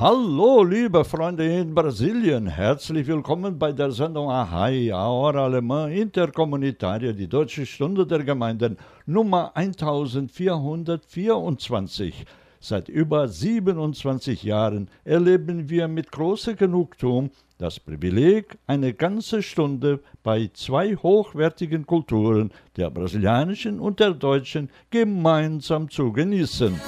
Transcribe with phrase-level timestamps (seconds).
[0.00, 2.48] Hallo, liebe Freunde in Brasilien.
[2.48, 9.56] Herzlich willkommen bei der Sendung Ahai, Ahora Alemã Interkommunitaria, die Deutsche Stunde der Gemeinden, Nummer
[9.56, 12.26] 1424.
[12.58, 20.50] Seit über 27 Jahren erleben wir mit großer Genugtuung das Privileg, eine ganze Stunde bei
[20.52, 26.80] zwei hochwertigen Kulturen, der brasilianischen und der deutschen, gemeinsam zu genießen.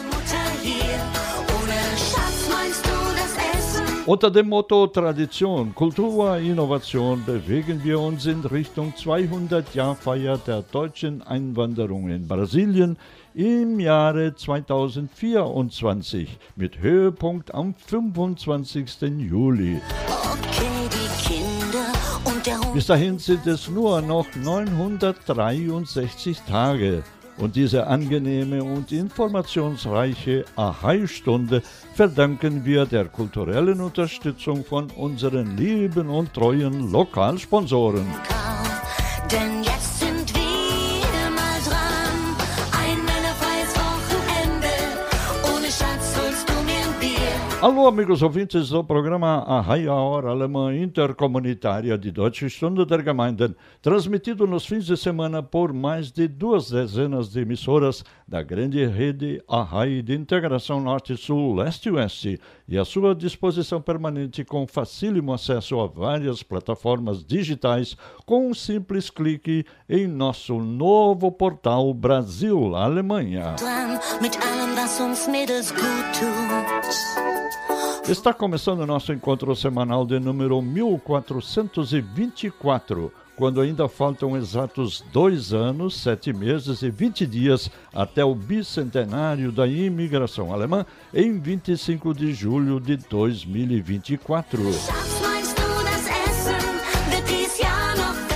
[4.06, 12.08] Unter dem Motto Tradition, Kultur, Innovation bewegen wir uns in Richtung 200-Jahr-Feier der deutschen Einwanderung
[12.08, 12.96] in Brasilien
[13.34, 18.88] im Jahre 2024 mit Höhepunkt am 25.
[19.28, 19.80] Juli.
[22.72, 27.02] Bis dahin sind es nur noch 963 Tage.
[27.38, 31.62] Und diese angenehme und informationsreiche Ahai-Stunde
[31.94, 38.06] verdanken wir der kulturellen Unterstützung von unseren lieben und treuen Lokalsponsoren.
[39.30, 39.85] Denn jetzt
[47.66, 54.46] Alô, amigos ouvintes do programa Arraia Hora Alemã Intercomunitária de Deutsche Stunde der Gemeinden transmitido
[54.46, 60.00] nos fins de semana por mais de duas dezenas de emissoras da grande rede Arrai
[60.00, 67.24] de Integração Norte-Sul, Leste-Oeste, e à sua disposição permanente com facílimo acesso a várias plataformas
[67.24, 73.56] digitais com um simples clique em nosso novo portal Brasil-Alemanha.
[78.08, 86.00] Está começando o nosso encontro semanal de número 1424 quando ainda faltam exatos dois anos,
[86.00, 92.80] sete meses e vinte dias até o bicentenário da imigração alemã, em 25 de julho
[92.80, 95.25] de 2024.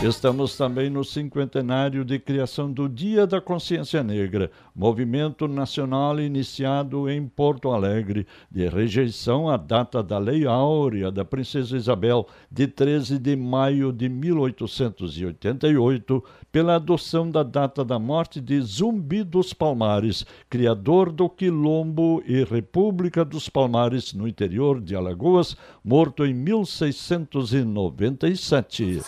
[0.03, 7.29] Estamos também no cinquentenário de criação do Dia da Consciência Negra, movimento nacional iniciado em
[7.29, 13.37] Porto Alegre, de rejeição à data da Lei Áurea da Princesa Isabel, de 13 de
[13.37, 21.29] maio de 1888, pela adoção da data da morte de Zumbi dos Palmares, criador do
[21.29, 29.03] Quilombo e República dos Palmares, no interior de Alagoas, morto em 1697.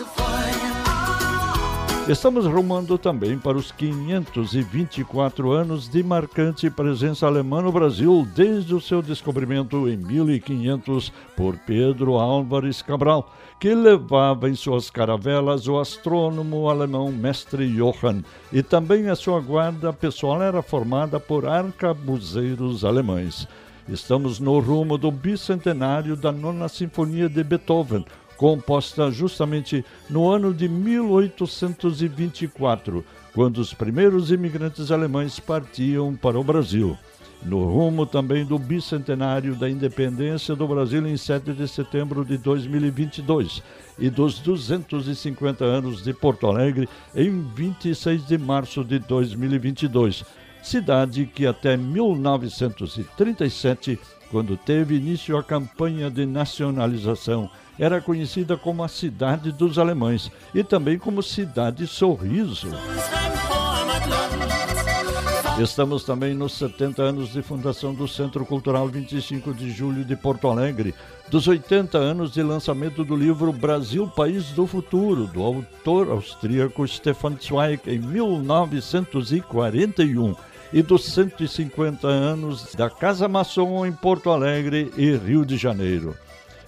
[2.09, 8.81] Estamos rumando também para os 524 anos de marcante presença alemã no Brasil, desde o
[8.81, 16.69] seu descobrimento em 1500 por Pedro Álvares Cabral, que levava em suas caravelas o astrônomo
[16.69, 23.47] alemão Mestre Johann, e também a sua guarda pessoal era formada por arcabuzeiros alemães.
[23.89, 28.05] Estamos no rumo do bicentenário da Nona Sinfonia de Beethoven,
[28.37, 33.05] composta justamente no ano de 1824,
[33.35, 36.99] quando os primeiros imigrantes alemães partiam para o Brasil.
[37.45, 43.61] No rumo também do bicentenário da independência do Brasil em 7 de setembro de 2022
[43.99, 50.25] e dos 250 anos de Porto Alegre em 26 de março de 2022,
[50.63, 53.99] cidade que até 1937,
[54.31, 57.51] quando teve início a campanha de nacionalização
[57.83, 62.69] era conhecida como a cidade dos alemães e também como cidade sorriso.
[65.61, 70.47] Estamos também nos 70 anos de fundação do Centro Cultural 25 de Julho de Porto
[70.47, 70.95] Alegre,
[71.29, 77.37] dos 80 anos de lançamento do livro Brasil, País do Futuro, do autor austríaco Stefan
[77.37, 80.37] Zweig, em 1941,
[80.73, 86.15] e dos 150 anos da Casa Maçom em Porto Alegre e Rio de Janeiro.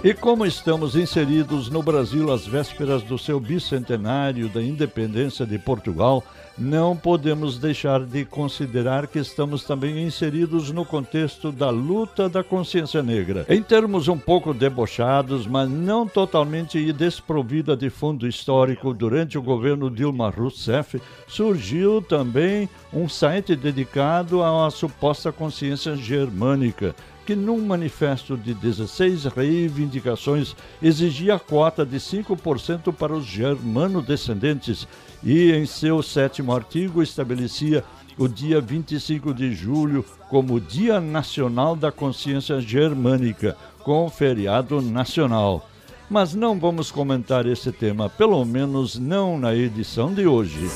[0.03, 6.21] E como estamos inseridos no Brasil às vésperas do seu bicentenário da independência de Portugal,
[6.57, 13.01] não podemos deixar de considerar que estamos também inseridos no contexto da luta da consciência
[13.01, 13.45] negra.
[13.49, 19.89] Em termos um pouco debochados, mas não totalmente desprovida de fundo histórico, durante o governo
[19.89, 28.53] Dilma Rousseff, surgiu também um site dedicado à suposta consciência germânica que num manifesto de
[28.53, 34.87] 16 reivindicações exigia a cota de 5% para os germano-descendentes
[35.23, 37.83] e, em seu sétimo artigo, estabelecia
[38.17, 45.67] o dia 25 de julho como Dia Nacional da Consciência Germânica, com feriado nacional.
[46.09, 50.69] Mas não vamos comentar esse tema, pelo menos não na edição de hoje.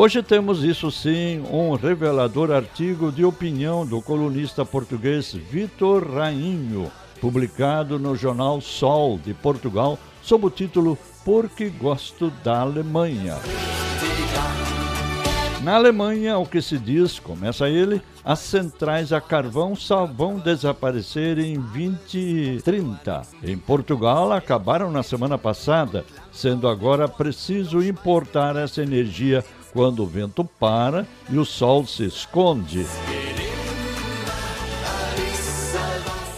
[0.00, 7.98] Hoje temos isso sim, um revelador artigo de opinião do colunista português Vitor Rainho, publicado
[7.98, 13.36] no jornal Sol de Portugal, sob o título Porque Gosto da Alemanha.
[15.62, 21.38] Na Alemanha, o que se diz, começa ele, as centrais a carvão só vão desaparecer
[21.38, 23.22] em 2030.
[23.44, 30.44] Em Portugal, acabaram na semana passada, sendo agora preciso importar essa energia quando o vento
[30.44, 32.86] para e o sol se esconde.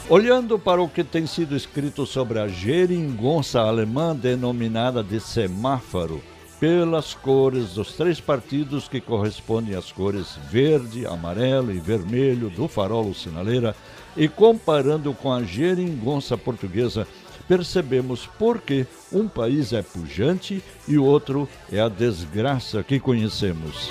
[0.08, 6.22] Olhando para o que tem sido escrito sobre a geringonça alemã denominada de semáforo,
[6.60, 13.14] pelas cores dos três partidos que correspondem às cores verde, amarelo e vermelho do farol
[13.14, 13.74] sinaleira,
[14.16, 17.08] e comparando com a geringonça portuguesa,
[17.48, 23.90] percebemos por que um país é pujante e o outro é a desgraça que conhecemos.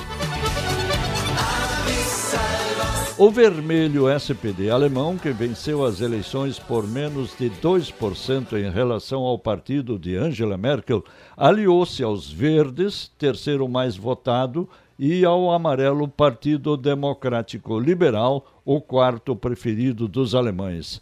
[3.21, 9.37] O vermelho SPD alemão, que venceu as eleições por menos de 2% em relação ao
[9.37, 11.05] partido de Angela Merkel,
[11.37, 20.07] aliou-se aos verdes, terceiro mais votado, e ao amarelo Partido Democrático Liberal, o quarto preferido
[20.07, 20.99] dos alemães.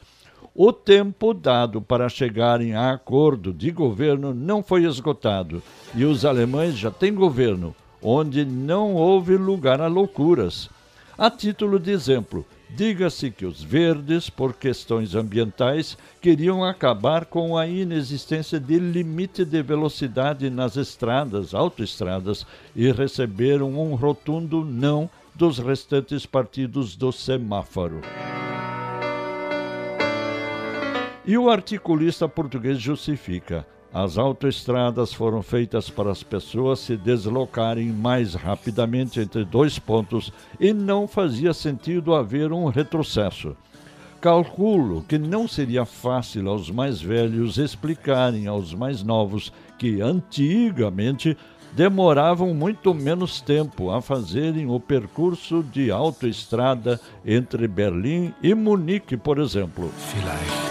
[0.54, 5.62] O tempo dado para chegarem a acordo de governo não foi esgotado
[5.96, 10.70] e os alemães já têm governo, onde não houve lugar a loucuras.
[11.18, 17.68] A título de exemplo, diga-se que os verdes, por questões ambientais, queriam acabar com a
[17.68, 22.46] inexistência de limite de velocidade nas estradas, autoestradas,
[22.76, 28.02] e receberam um rotundo não dos restantes partidos do semáforo.
[31.30, 38.34] E o articulista português justifica: as autoestradas foram feitas para as pessoas se deslocarem mais
[38.34, 43.56] rapidamente entre dois pontos e não fazia sentido haver um retrocesso.
[44.20, 51.38] Calculo que não seria fácil aos mais velhos explicarem aos mais novos que antigamente
[51.74, 59.38] demoravam muito menos tempo a fazerem o percurso de autoestrada entre Berlim e Munique, por
[59.38, 59.92] exemplo.
[59.96, 60.70] Vielleicht.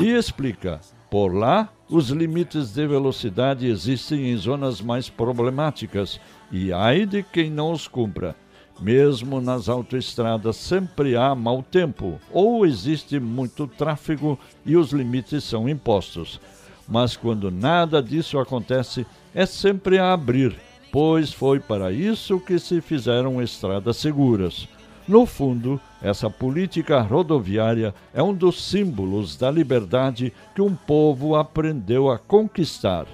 [0.00, 0.80] E explica:
[1.10, 6.20] por lá, os limites de velocidade existem em zonas mais problemáticas
[6.50, 8.34] e ai de quem não os cumpra.
[8.80, 15.68] Mesmo nas autoestradas sempre há mau tempo ou existe muito tráfego e os limites são
[15.68, 16.40] impostos.
[16.86, 20.54] Mas quando nada disso acontece, é sempre a abrir,
[20.92, 24.68] pois foi para isso que se fizeram estradas seguras.
[25.08, 32.10] No fundo, essa política rodoviária é um dos símbolos da liberdade que um povo aprendeu
[32.10, 33.06] a conquistar.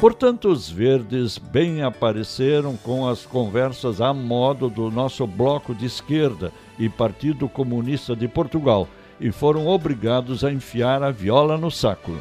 [0.00, 6.50] Portanto, os verdes bem apareceram com as conversas a modo do nosso bloco de esquerda
[6.78, 8.88] e Partido Comunista de Portugal
[9.20, 12.12] e foram obrigados a enfiar a viola no saco.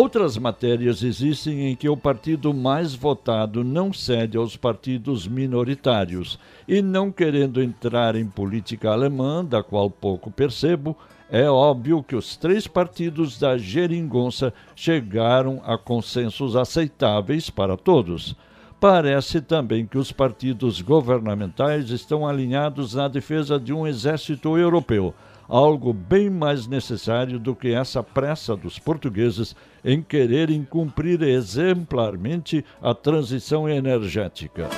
[0.00, 6.38] Outras matérias existem em que o partido mais votado não cede aos partidos minoritários
[6.68, 10.96] e, não querendo entrar em política alemã, da qual pouco percebo,
[11.28, 18.36] é óbvio que os três partidos da geringonça chegaram a consensos aceitáveis para todos.
[18.78, 25.12] Parece também que os partidos governamentais estão alinhados na defesa de um exército europeu,
[25.48, 32.92] algo bem mais necessário do que essa pressa dos portugueses em quererem cumprir exemplarmente a
[32.92, 34.68] transição energética.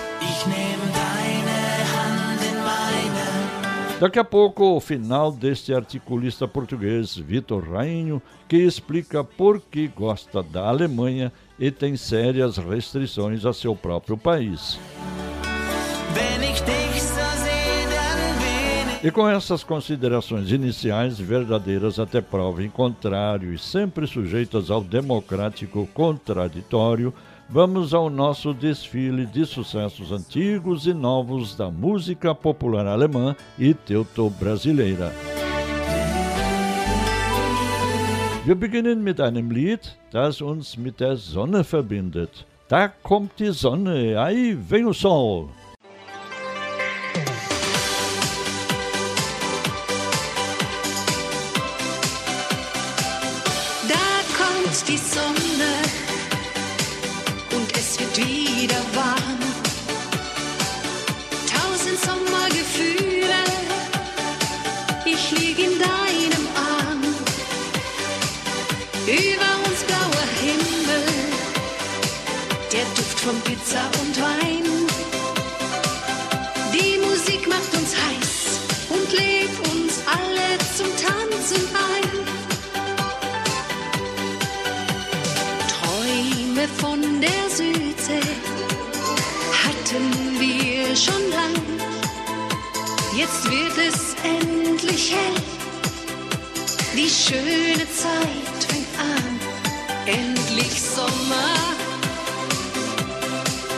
[3.98, 10.42] Daqui a pouco, o final deste articulista português, Vitor Rainho, que explica por que gosta
[10.42, 14.78] da Alemanha e tem sérias restrições a seu próprio país.
[19.02, 25.88] E com essas considerações iniciais, verdadeiras até prova em contrário e sempre sujeitas ao democrático
[25.94, 27.14] contraditório,
[27.48, 35.10] vamos ao nosso desfile de sucessos antigos e novos da música popular alemã e teuto-brasileira.
[38.44, 39.80] Wir beginnen mit einem Lied,
[40.10, 42.46] das uns mit der Sonne verbindet.
[42.68, 45.50] Da kommt die Sonne, aí vem o sol.
[86.78, 88.20] Von der Südsee
[89.64, 91.54] hatten wir schon lang.
[93.16, 95.42] Jetzt wird es endlich hell.
[96.96, 99.40] Die schöne Zeit fängt an.
[100.06, 101.54] Endlich Sommer.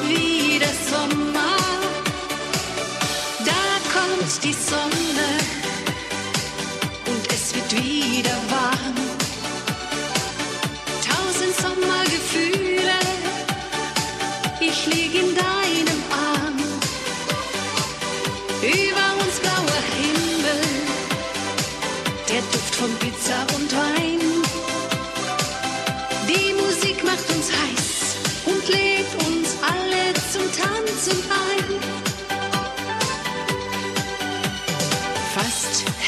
[0.07, 1.57] Wieder Sommer.
[3.45, 5.29] Da kommt die Sonne.
[7.07, 8.72] Und es wird wieder warm.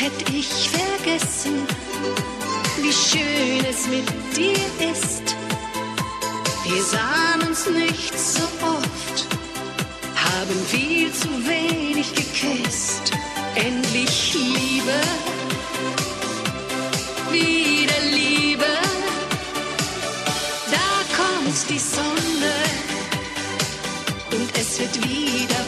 [0.05, 1.67] Hätte ich vergessen,
[2.83, 4.07] wie schön es mit
[4.37, 5.35] dir ist.
[6.65, 9.27] Wir sahen uns nicht so oft,
[10.15, 13.13] haben viel zu wenig geküsst.
[13.55, 15.01] Endlich Liebe,
[17.31, 18.73] wieder Liebe.
[20.71, 22.55] Da kommt die Sonne
[24.33, 25.64] und es wird wieder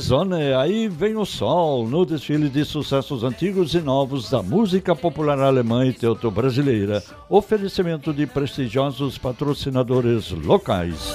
[0.00, 5.40] Sonne, aí vem o sol, no desfile de sucessos antigos e novos da música popular
[5.40, 7.02] alemã e teuto-brasileira.
[7.28, 11.12] Oferecimento de prestigiosos patrocinadores locais.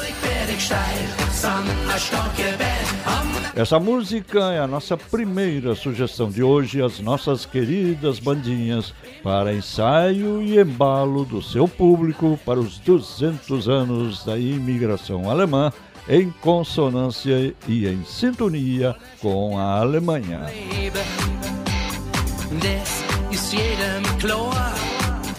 [3.55, 8.93] Essa música é a nossa primeira sugestão de hoje às nossas queridas bandinhas
[9.23, 15.71] para ensaio e embalo do seu público para os 200 anos da imigração alemã
[16.07, 20.41] em consonância e em sintonia com a Alemanha.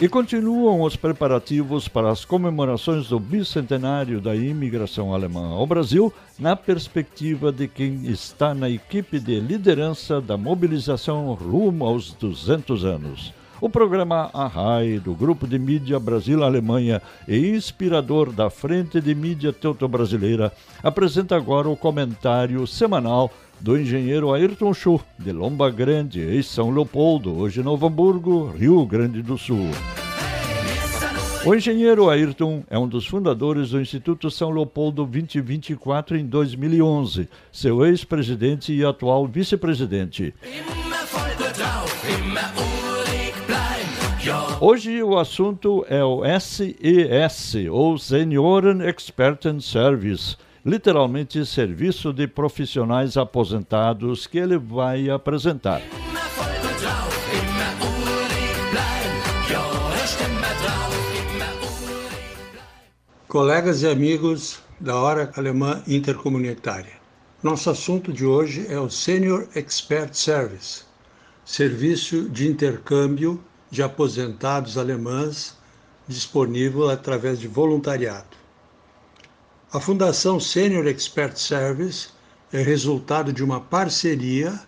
[0.01, 6.57] E continuam os preparativos para as comemorações do bicentenário da imigração alemã ao Brasil, na
[6.57, 13.33] perspectiva de quem está na equipe de liderança da mobilização rumo aos 200 anos.
[13.63, 20.53] O programa Arrai, do Grupo de Mídia Brasil-Alemanha e inspirador da Frente de Mídia Teuto-Brasileira,
[20.83, 27.39] apresenta agora o comentário semanal do engenheiro Ayrton Schuh, de Lomba Grande, em São Leopoldo,
[27.39, 29.71] hoje Novo Hamburgo, Rio Grande do Sul.
[31.47, 37.87] O engenheiro Ayrton é um dos fundadores do Instituto São Leopoldo 2024 em 2011, seu
[37.87, 40.35] ex-presidente e atual vice-presidente.
[44.61, 54.29] Hoje o assunto é o SES, ou Senioren Experten Service, literalmente Serviço de Profissionais Aposentados,
[54.29, 55.83] que ele vai apresentar.
[63.27, 66.93] Colegas e amigos da Hora Alemã Intercomunitária.
[67.43, 70.85] Nosso assunto de hoje é o Senior Expert Service,
[71.45, 75.57] serviço de intercâmbio de aposentados alemães
[76.07, 78.37] disponível através de voluntariado.
[79.73, 82.11] A Fundação Senior Expert Service
[82.53, 84.61] é resultado de uma parceria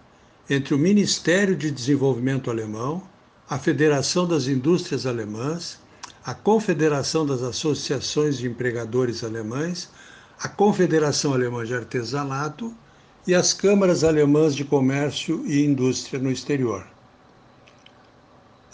[0.48, 3.02] entre o Ministério de Desenvolvimento Alemão,
[3.46, 5.78] a Federação das Indústrias Alemãs,
[6.24, 9.90] a Confederação das Associações de Empregadores Alemães,
[10.40, 12.74] a Confederação Alemã de Artesanato
[13.26, 16.93] e as câmaras alemãs de comércio e indústria no exterior.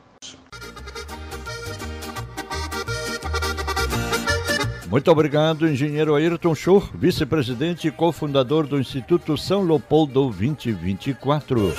[4.91, 11.75] Muito obrigado, engenheiro Ayrton Schur, vice-presidente e cofundador do Instituto São Leopoldo 2024.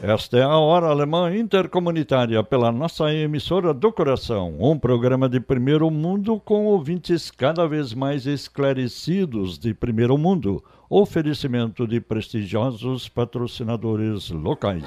[0.07, 5.91] Esta é a Hora Alemã Intercomunitária pela nossa emissora do coração, um programa de primeiro
[5.91, 10.63] mundo com ouvintes cada vez mais esclarecidos de primeiro mundo.
[10.91, 14.85] Oferecimento de prestigiosos patrocinadores locais.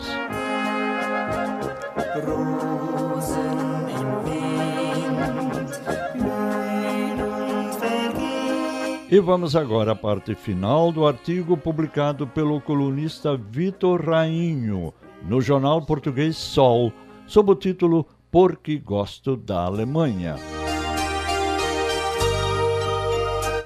[9.10, 15.82] E vamos agora à parte final do artigo publicado pelo colunista Vitor Rainho no jornal
[15.82, 16.91] português Sol,
[17.25, 20.36] sob o título Porque Gosto da Alemanha.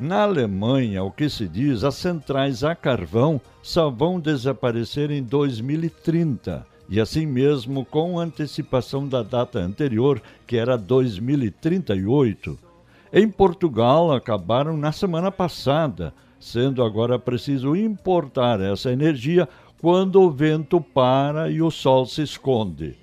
[0.01, 6.65] Na Alemanha, o que se diz, as centrais a carvão só vão desaparecer em 2030,
[6.89, 12.57] e assim mesmo com antecipação da data anterior, que era 2038.
[13.13, 19.47] Em Portugal, acabaram na semana passada, sendo agora preciso importar essa energia
[19.81, 22.95] quando o vento para e o sol se esconde.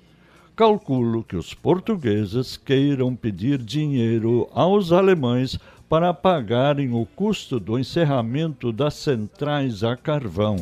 [0.55, 8.71] Calculo que os portugueses queiram pedir dinheiro aos alemães para pagarem o custo do encerramento
[8.71, 10.55] das centrais a carvão.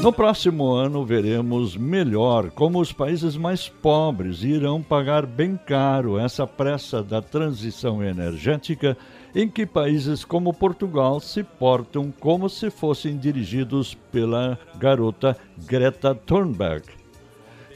[0.00, 6.46] No próximo ano, veremos melhor como os países mais pobres irão pagar bem caro essa
[6.46, 8.96] pressa da transição energética
[9.34, 16.84] em que países como Portugal se portam como se fossem dirigidos pela garota Greta Thunberg.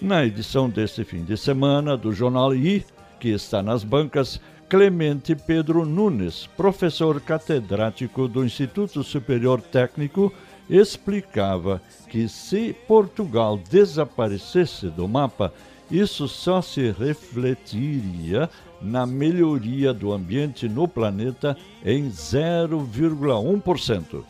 [0.01, 2.85] Na edição deste fim de semana do jornal I,
[3.18, 10.33] que está nas bancas, Clemente Pedro Nunes, professor catedrático do Instituto Superior Técnico,
[10.71, 15.53] explicava que se Portugal desaparecesse do mapa,
[15.90, 18.49] isso só se refletiria
[18.81, 24.23] na melhoria do ambiente no planeta em 0,1%.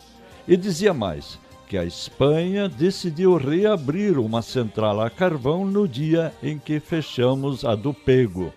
[0.47, 6.57] E dizia mais que a Espanha decidiu reabrir uma central a carvão no dia em
[6.57, 8.51] que fechamos a do Pego.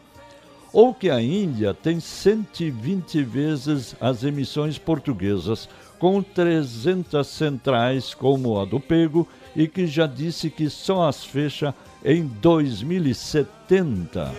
[0.72, 8.64] Ou que a Índia tem 120 vezes as emissões portuguesas, com 300 centrais como a
[8.64, 14.32] do Pego e que já disse que só as fecha em 2070.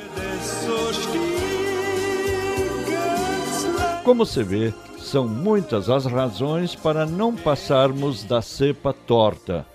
[4.03, 9.65] Como se vê, são muitas as razões para não passarmos da cepa torta.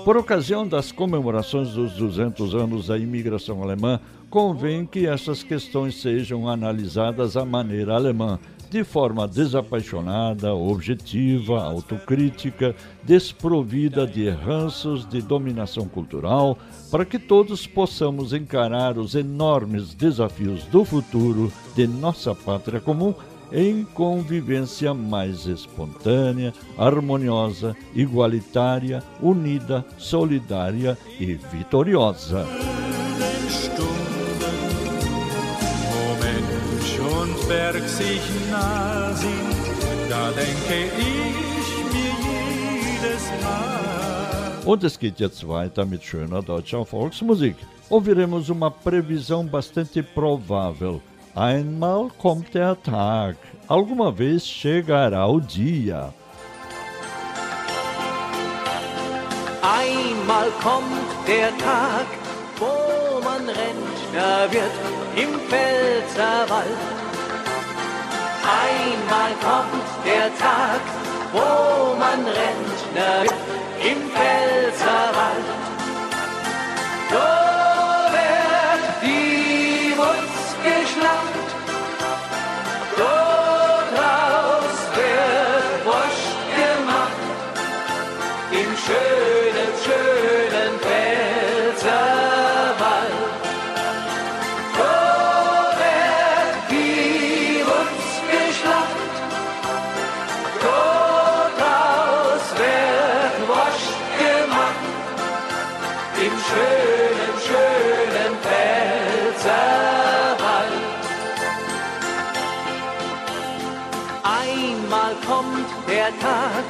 [0.05, 3.99] Por ocasião das comemorações dos 200 anos da imigração alemã,
[4.31, 8.39] convém que essas questões sejam analisadas à maneira alemã,
[8.71, 16.57] de forma desapaixonada, objetiva, autocrítica, desprovida de ranços de dominação cultural,
[16.91, 23.13] para que todos possamos encarar os enormes desafios do futuro de nossa pátria comum
[23.53, 32.47] em convivência mais espontânea, harmoniosa, igualitária, unida, solidária e vitoriosa.
[44.65, 47.57] Und es geht jetzt weiter mit schöner deutscher Volksmusik.
[47.91, 51.03] Ouviremos uma previsão bastante provável
[51.35, 53.37] Einmal kommt der Tag.
[53.67, 56.13] Alguma vez chegará o dia.
[59.63, 62.07] Einmal kommt der Tag,
[62.59, 64.75] wo man Rentner wird
[65.17, 66.77] im Pfälzerwald.
[68.45, 70.83] Einmal kommt der Tag,
[71.33, 75.63] wo man Rentner wird im Pfälzerwald.
[114.23, 116.65] So Tag,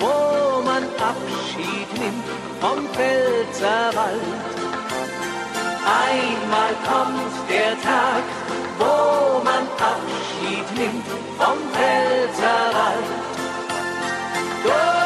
[0.00, 2.24] wo man Abschied nimmt
[2.60, 4.20] vom Pfälzerwald.
[5.84, 8.24] Einmal kommt der Tag,
[8.78, 11.06] wo man Abschied nimmt
[11.38, 13.24] vom Pfälzerwald.
[14.64, 15.03] im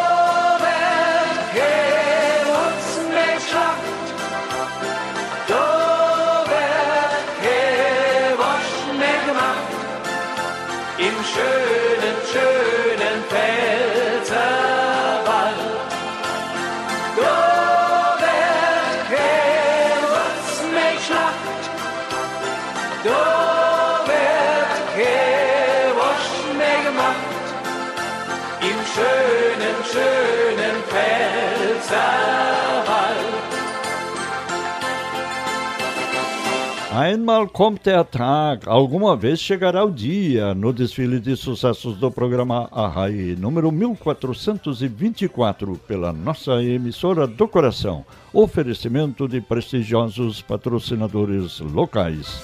[36.98, 42.68] Einmal kommt der Tag, alguma vez chegará o dia, no desfile de sucessos do programa
[42.72, 48.04] Arrai, número 1424, pela nossa emissora do coração.
[48.32, 52.42] Oferecimento de prestigiosos patrocinadores locais.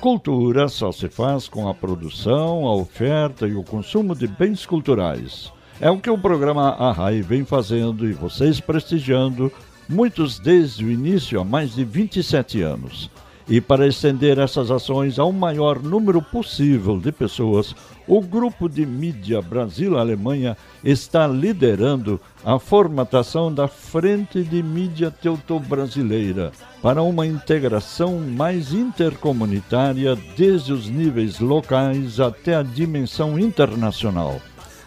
[0.00, 5.52] Cultura só se faz com a produção, a oferta e o consumo de bens culturais.
[5.78, 9.52] É o que o programa Arrai vem fazendo e vocês prestigiando,
[9.86, 13.10] muitos desde o início há mais de 27 anos.
[13.48, 17.74] E para estender essas ações ao maior número possível de pessoas,
[18.06, 27.02] o grupo de mídia Brasil-Alemanha está liderando a formatação da Frente de Mídia Teuto-Brasileira para
[27.02, 34.40] uma integração mais intercomunitária desde os níveis locais até a dimensão internacional.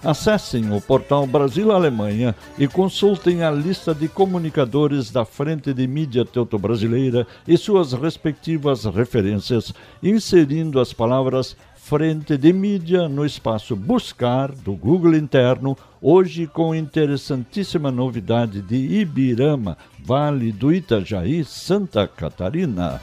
[0.03, 7.25] Acessem o portal Brasil-Alemanha e consultem a lista de comunicadores da Frente de Mídia Teuto-Brasileira
[7.47, 15.15] e suas respectivas referências, inserindo as palavras frente de mídia no espaço Buscar do Google
[15.15, 23.01] interno, hoje com interessantíssima novidade de Ibirama, Vale do Itajaí, Santa Catarina.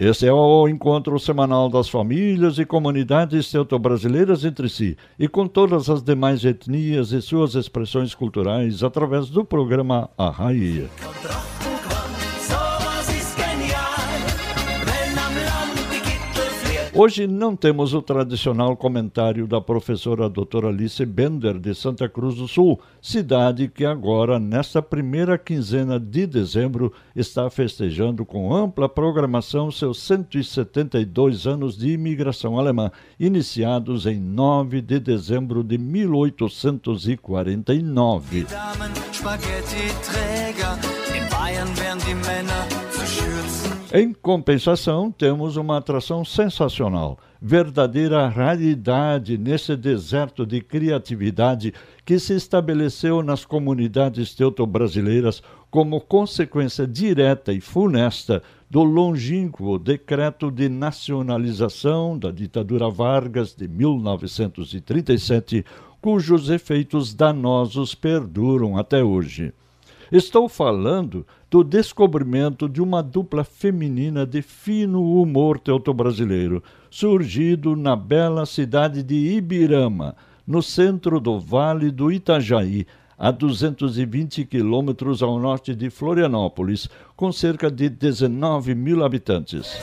[0.00, 5.90] Esse é o encontro semanal das famílias e comunidades teuto-brasileiras entre si e com todas
[5.90, 10.88] as demais etnias e suas expressões culturais através do programa Arraia.
[17.02, 22.46] Hoje não temos o tradicional comentário da professora doutora Alice Bender de Santa Cruz do
[22.46, 29.98] Sul, cidade que agora, nesta primeira quinzena de dezembro, está festejando com ampla programação seus
[30.02, 38.46] 172 anos de imigração alemã, iniciados em 9 de dezembro de 1849.
[43.92, 51.74] Em compensação, temos uma atração sensacional, verdadeira raridade nesse deserto de criatividade
[52.04, 60.68] que se estabeleceu nas comunidades teuto-brasileiras como consequência direta e funesta do longínquo decreto de
[60.68, 65.64] nacionalização da ditadura Vargas de 1937,
[66.00, 69.52] cujos efeitos danosos perduram até hoje.
[70.12, 78.44] Estou falando do descobrimento de uma dupla feminina de fino humor teuto-brasileiro, surgido na bela
[78.44, 85.90] cidade de Ibirama, no centro do Vale do Itajaí, a 220 quilômetros ao norte de
[85.90, 89.78] Florianópolis, com cerca de 19 mil habitantes.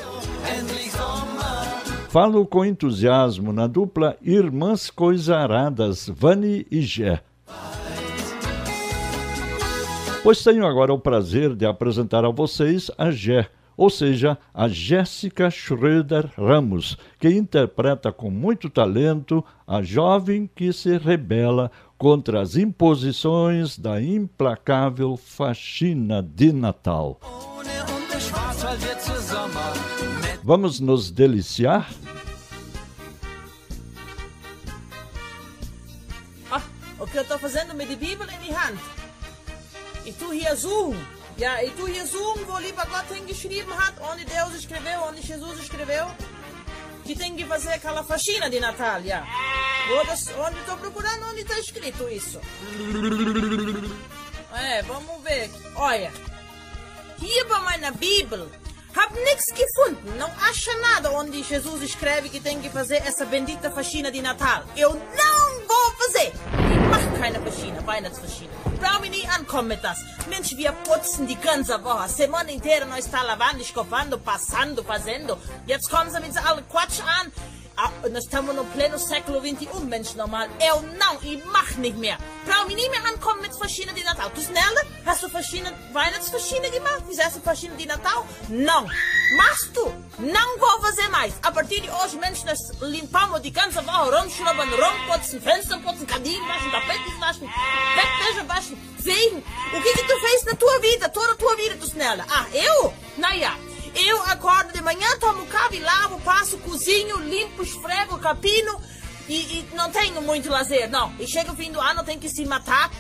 [2.09, 7.21] Falo com entusiasmo na dupla Irmãs Coisaradas, Vani e Gé
[10.27, 15.49] Pois tenho agora o prazer de apresentar a vocês a Gé, ou seja, a Jéssica
[15.49, 23.79] Schröder Ramos, que interpreta com muito talento a jovem que se rebela contra as imposições
[23.79, 27.21] da implacável faxina de Natal.
[30.43, 31.89] Vamos nos deliciar?
[36.51, 36.61] Ah,
[36.99, 37.73] o que eu estou fazendo?
[37.73, 38.96] Me de Bíblia em hand.
[40.07, 41.05] Ich tue hier suchen.
[41.35, 45.59] Ja, ich tue hier suchen, wo lieber Gott hingeschrieben hat, onde Deus escreveu, onde Jesus
[45.59, 46.07] escreveu,
[47.03, 49.27] que tem que fazer aquela faxina de Natal, ja.
[49.99, 52.39] Onde estou procurando, onde está escrito isso.
[54.55, 55.49] É, vamos ver.
[55.75, 56.11] Olha,
[57.19, 58.49] hier bei meiner Bibel
[58.95, 63.69] hab nichts gefunden, não acha nada onde Jesus escreve que tem que fazer essa bendita
[63.69, 64.63] faxina de Natal.
[64.77, 66.31] Eu não vou fazer.
[67.19, 68.51] Keine Faxina, Weihnachtsfaxina.
[68.79, 69.99] Brauche mich nie ankommen mit das.
[70.29, 72.07] Mensch, wir putzen die ganze Woche.
[72.09, 75.37] Semana inteira nós está lavando, escovando, passando, fazendo.
[75.65, 77.31] Jetzt kommen sie mit so allen Quatsch an.
[77.79, 80.47] Ah, nós estamos no pleno século XXI, Mensch normal.
[80.59, 82.17] Eu não, ich mach nicht mehr.
[82.43, 84.31] Brauche mich nie mehr ankommen mit Faxina de Natal.
[84.33, 87.03] Tu Snelle, hast du Faxina, Weihnachtsfaxina gemacht?
[87.07, 88.25] Fizeste Faxina de Natal?
[88.49, 88.87] Não.
[89.37, 91.35] Mas tu, não vou fazer mais.
[91.43, 96.47] A partir de hoje, Mensch, nós limpamos die ganze Woche, rumschrubben, rumputzen, Fenster putzen, Gardinen
[96.47, 97.47] waschen, Tapetes waschen,
[97.95, 99.43] Bettwäsche waschen, fegen.
[99.75, 102.23] O que que tu fez na tua vida, toda a tua vida, tu Snelle?
[102.27, 102.91] Ah, eu?
[103.17, 103.66] Naja.
[104.05, 108.79] Eu acordo de manhã, tomo café, lavo, passo, cozinho, limpo, esfrego, capino
[109.27, 111.13] e, e, não tenho muito lazer, não.
[111.19, 112.91] E chega o fim do ano, tem que se matar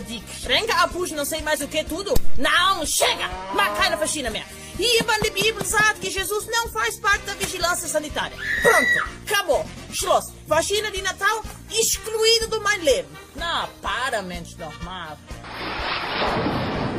[0.00, 2.14] die Schränke abhuschen não sei mais o que tudo.
[2.38, 3.28] Não, chega!
[3.54, 4.44] Mag keine faxina mehr.
[4.78, 8.36] Hier a Bíblia sagt que Jesus não faz parte da vigilância sanitária.
[8.62, 9.66] Pronto, acabou.
[9.92, 10.32] Schloss.
[10.48, 13.10] Faxina de Natal excluído do meu leben.
[13.36, 15.18] Não, para, mensch normal.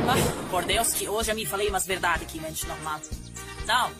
[0.06, 3.00] Ah, por Deus que hoje eu me falei umas verdades aqui, mensch normal.
[3.66, 3.90] Não,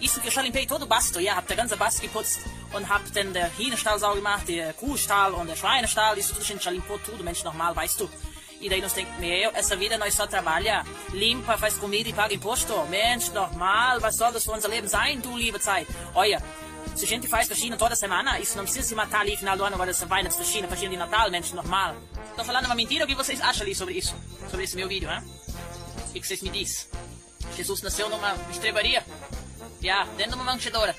[0.00, 2.40] isso que eu já limpei todo basto, ja, hab der ganze Bast geputzt
[2.72, 6.64] und hab dann der Hühnerstall sauber gemacht, der Kuhstall und der Schweinestall, isso tudo gente
[6.64, 8.10] já limpou tudo, mensch normal, weißt du.
[8.60, 12.34] E daí nós tem meu, essa vida nós só trabalha, limpa, faz comida e paga
[12.34, 12.74] imposto.
[12.86, 15.86] Mensch, normal, was soll das für unser Leben sein, du liebe Zeit?
[16.14, 16.42] Olha,
[16.96, 19.64] se a gente faz faxina toda semana, isso não precisa se matar ali final do
[19.64, 21.94] ano, agora essa Weihnachtsfaxina, faxina de Natal, Mensch, normal.
[22.36, 24.14] Tô falando uma mentira, o que vocês acham ali sobre isso?
[24.50, 25.22] Sobre esse meu vídeo, hein?
[26.08, 26.86] O que vocês me dizem?
[27.56, 29.04] Jesus nasceu numa estrebaria?
[29.82, 30.94] Já, dentro de uma manchadora.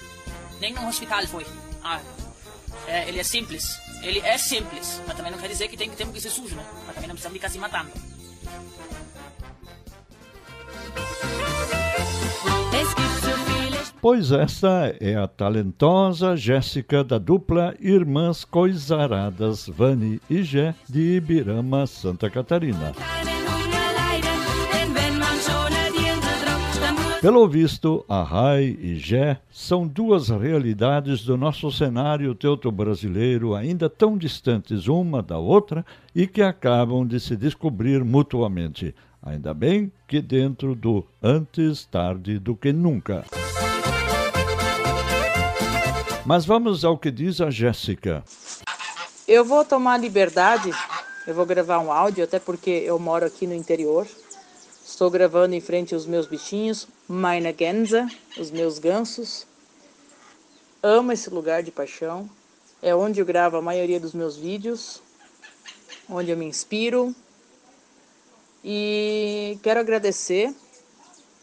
[0.59, 1.45] Nem num hospital foi.
[1.83, 1.99] Ah,
[2.87, 3.79] é, ele é simples.
[4.01, 6.55] Ele é simples, mas também não quer dizer que tem que ter que ser sujo,
[6.55, 6.65] né?
[6.85, 7.91] Mas também não precisa ficar se matando.
[14.01, 21.87] Pois esta é a talentosa Jéssica da dupla Irmãs Coisaradas Vani e Gé de Ibirama,
[21.87, 22.93] Santa Catarina.
[27.21, 34.17] Pelo visto, a Rai e Jé são duas realidades do nosso cenário teuto-brasileiro ainda tão
[34.17, 38.93] distantes uma da outra e que acabam de se descobrir mutuamente.
[39.23, 43.25] Ainda bem que dentro do antes tarde do que nunca.
[46.25, 48.23] Mas vamos ao que diz a Jéssica.
[49.27, 50.69] Eu vou tomar liberdade,
[51.25, 54.05] eu vou gravar um áudio, até porque eu moro aqui no interior.
[54.95, 59.45] Estou gravando em frente aos meus bichinhos, meine Gänse, os meus gansos.
[60.81, 62.29] Amo esse lugar de paixão.
[62.81, 65.01] É onde eu gravo a maioria dos meus vídeos,
[66.07, 67.13] onde eu me inspiro.
[68.63, 70.55] E quero agradecer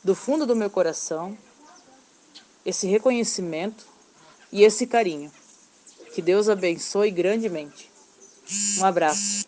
[0.02, 1.36] do fundo do meu coração
[2.64, 3.84] esse reconhecimento
[4.50, 5.30] e esse carinho.
[6.14, 7.90] Que Deus abençoe grandemente.
[8.78, 9.44] Um abraço.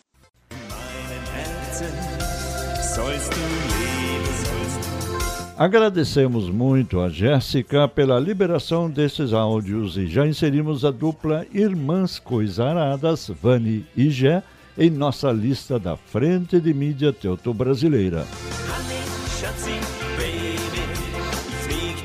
[5.57, 13.31] Agradecemos muito a Jéssica pela liberação desses áudios e já inserimos a dupla Irmãs Coisaradas,
[13.41, 14.43] Vani e Gé,
[14.77, 18.25] em nossa lista da Frente de Mídia Teuto-Brasileira.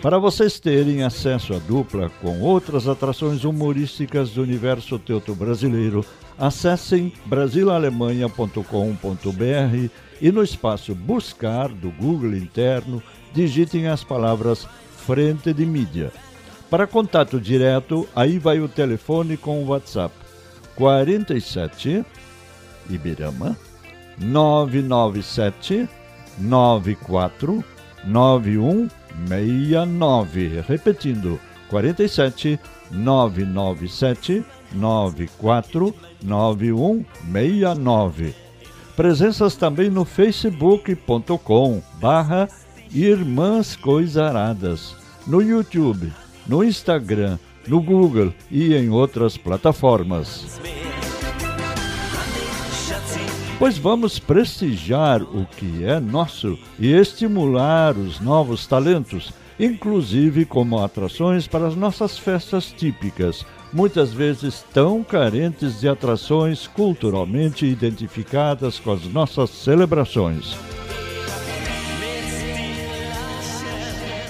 [0.01, 6.05] Para vocês terem acesso à dupla com outras atrações humorísticas do universo teuto-brasileiro,
[6.39, 9.91] acessem brasilalemanha.com.br
[10.23, 14.67] e no espaço Buscar do Google interno digitem as palavras
[14.97, 16.13] Frente de Mídia.
[16.69, 20.15] Para contato direto, aí vai o telefone com o WhatsApp
[20.77, 22.05] 47
[22.89, 23.57] Ibirama
[24.19, 25.89] 997
[26.39, 27.65] 94
[28.05, 30.63] 9169.
[30.67, 31.39] Repetindo,
[31.69, 32.59] 47
[32.91, 38.35] 997 94 9169.
[38.97, 42.49] Presenças também no facebook.com barra
[42.93, 46.13] Irmãs Coisaradas, no YouTube,
[46.45, 50.61] no Instagram, no Google e em outras plataformas.
[53.61, 61.47] Pois vamos prestigiar o que é nosso e estimular os novos talentos, inclusive como atrações
[61.47, 69.05] para as nossas festas típicas, muitas vezes tão carentes de atrações culturalmente identificadas com as
[69.05, 70.57] nossas celebrações.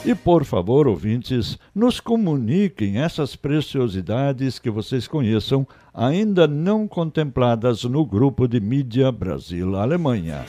[0.04, 8.06] E por favor, ouvintes, nos comuniquem essas preciosidades que vocês conheçam, ainda não contempladas no
[8.06, 10.46] grupo de mídia Brasil-Alemanha.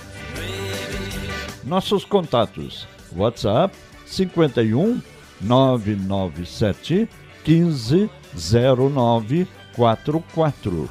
[1.65, 5.01] Nossos contatos: WhatsApp 51
[5.41, 7.09] 997
[7.43, 10.89] 15 0944.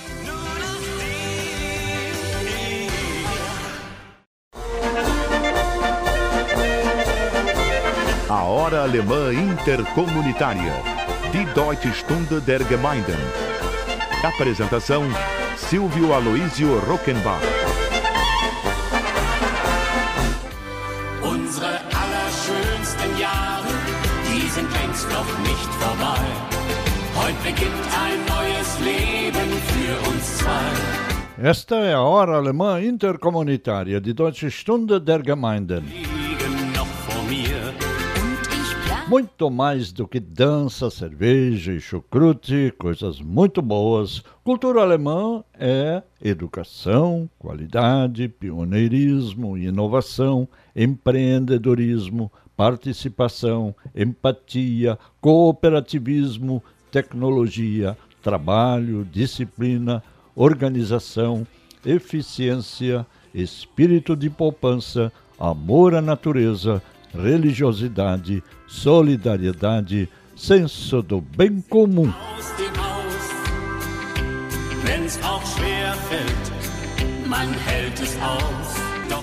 [8.29, 10.75] A Hora Alemã Intercomunitária.
[11.33, 13.17] Die Deutsche Stunde der Gemeinden.
[14.23, 15.03] Apresentação:
[15.57, 17.66] Silvio Aloísio Rockenbach.
[27.27, 31.49] Heute beginnt ein neues Leben für uns zwei.
[31.51, 35.83] Esta é a Hora Alemã Intercomunitária de Deutsche Stunde der Gemeinden.
[39.09, 47.29] Muito mais do que dança, cerveja e chucrute, coisas muito boas, cultura alemã é educação,
[47.41, 56.63] qualidade, pioneirismo, inovação, empreendedorismo, participação, empatia, cooperativismo,
[56.97, 60.03] tecnologia, trabalho, disciplina,
[60.35, 61.47] organização,
[61.85, 66.83] eficiência, espírito de poupança, amor à natureza,
[67.13, 72.11] religiosidade, solidariedade, senso do bem comum.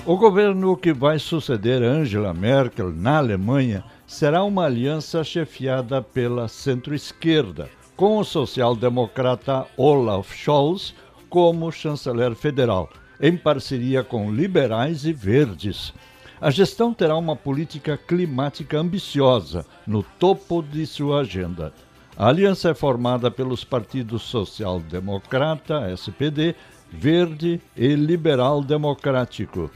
[0.06, 7.68] O governo que vai suceder Angela Merkel na Alemanha será uma aliança chefiada pela centro-esquerda,
[7.96, 10.94] com o social-democrata Olaf Scholz
[11.28, 12.90] como chanceler federal,
[13.20, 15.92] em parceria com liberais e verdes.
[16.40, 21.72] A gestão terá uma política climática ambiciosa no topo de sua agenda.
[22.16, 26.54] A aliança é formada pelos partidos Social Democrata, SPD,
[26.92, 29.70] Verde e Liberal Democrático.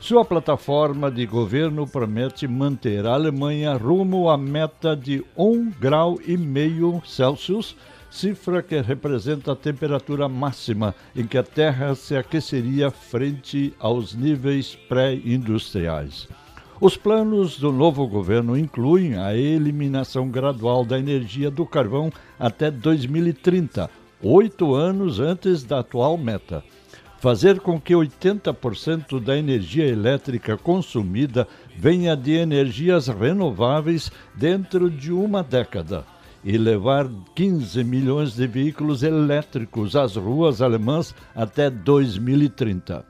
[0.00, 6.36] Sua plataforma de governo promete manter a Alemanha rumo à meta de 1,5 grau e
[6.36, 7.76] meio Celsius,
[8.08, 14.76] cifra que representa a temperatura máxima em que a Terra se aqueceria frente aos níveis
[14.88, 16.28] pré-industriais.
[16.80, 23.90] Os planos do novo governo incluem a eliminação gradual da energia do carvão até 2030,
[24.22, 26.62] oito anos antes da atual meta.
[27.20, 35.42] Fazer com que 80% da energia elétrica consumida venha de energias renováveis dentro de uma
[35.42, 36.04] década
[36.44, 43.04] e levar 15 milhões de veículos elétricos às ruas alemãs até 2030.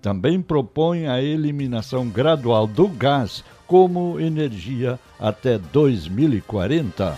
[0.00, 7.16] Também propõe a eliminação gradual do gás como energia até 2040.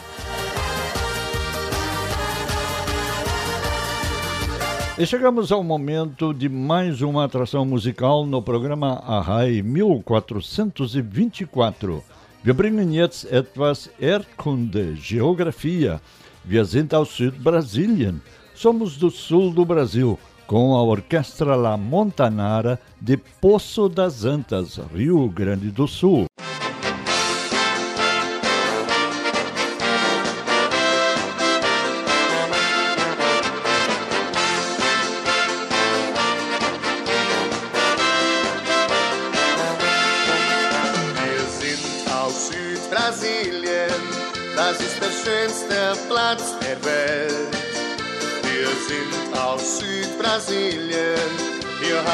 [4.96, 12.00] E chegamos ao momento de mais uma atração musical no programa Arrai 1424.
[12.44, 16.00] Wir bringen jetzt etwas Erdkunde, Geografia.
[16.44, 18.22] Wir sind aus Südbrasilien.
[18.54, 20.16] Somos do sul do Brasil,
[20.46, 26.26] com a Orquestra La Montanara de Poço das Antas, Rio Grande do Sul.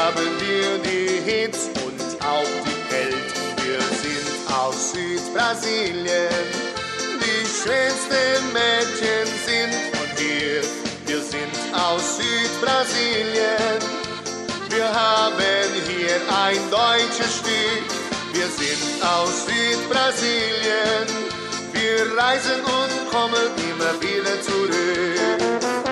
[0.01, 3.31] Haben wir die Hits und auch die Welt.
[3.63, 4.29] Wir sind
[4.61, 6.45] aus Südbrasilien.
[7.23, 10.61] Die schönsten Mädchen sind von hier.
[11.05, 13.79] Wir sind aus Südbrasilien.
[14.69, 17.85] Wir haben hier ein deutsches Stück.
[18.33, 21.05] Wir sind aus Südbrasilien.
[21.73, 25.90] Wir reisen und kommen immer wieder zurück.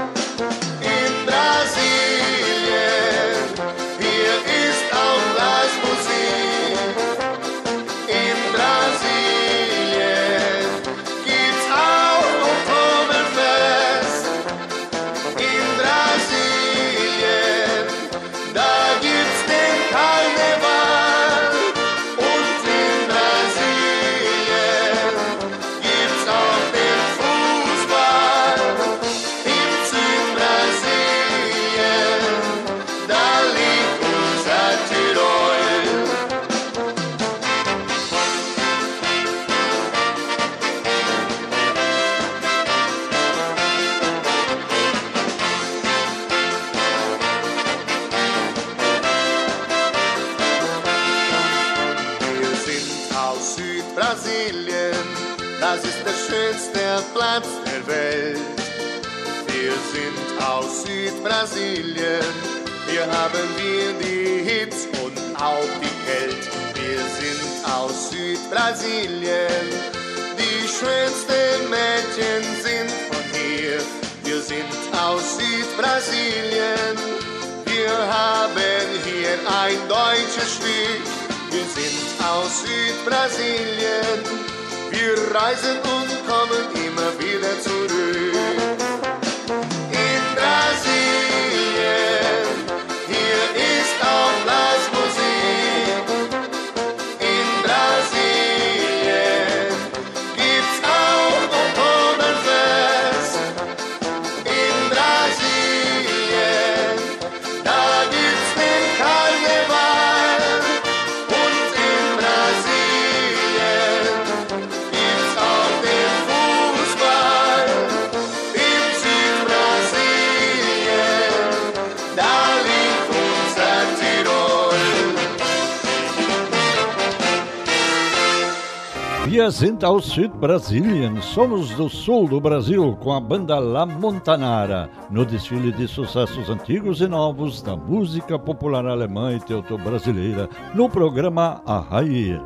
[129.60, 135.26] Wir sind aus Südbrasilien, somos do sul do Brasil com a banda La Montanara, no
[135.26, 142.42] desfile de sucessos antigos e novos da música popular alemã e teuto-brasileira, no programa Arraia.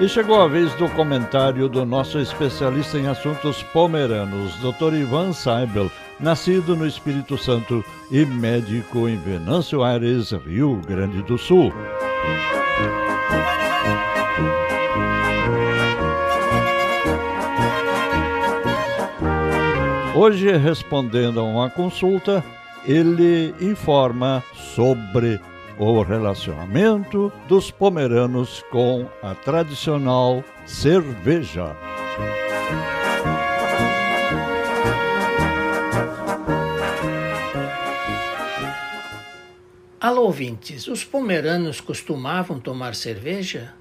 [0.00, 4.94] E chegou a vez do comentário do nosso especialista em assuntos pomeranos, Dr.
[4.94, 11.72] Ivan Seibel, nascido no Espírito Santo e médico em Venâncio Aires, Rio Grande do Sul.
[20.14, 22.42] Hoje, respondendo a uma consulta,
[22.86, 25.38] ele informa sobre
[25.78, 31.76] o relacionamento dos pomeranos com a tradicional cerveja.
[40.06, 43.74] Alô, ouvintes, os pomeranos costumavam tomar cerveja?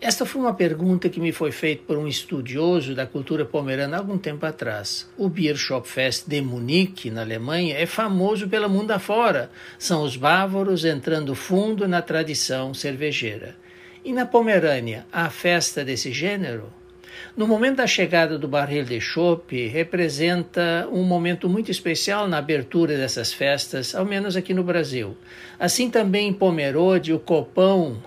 [0.00, 4.16] Esta foi uma pergunta que me foi feita por um estudioso da cultura pomerana algum
[4.16, 5.10] tempo atrás.
[5.18, 9.50] O Biershopfest de Munique, na Alemanha, é famoso pelo mundo afora.
[9.76, 13.56] São os bávaros entrando fundo na tradição cervejeira.
[14.04, 16.72] E na Pomerânia, há festa desse gênero?
[17.36, 22.96] No momento da chegada do barril de chopp, representa um momento muito especial na abertura
[22.96, 25.16] dessas festas, ao menos aqui no Brasil.
[25.58, 28.02] Assim também em Pomerode, o copão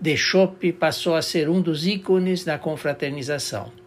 [0.00, 3.79] de Schopp passou a ser um dos ícones da confraternização.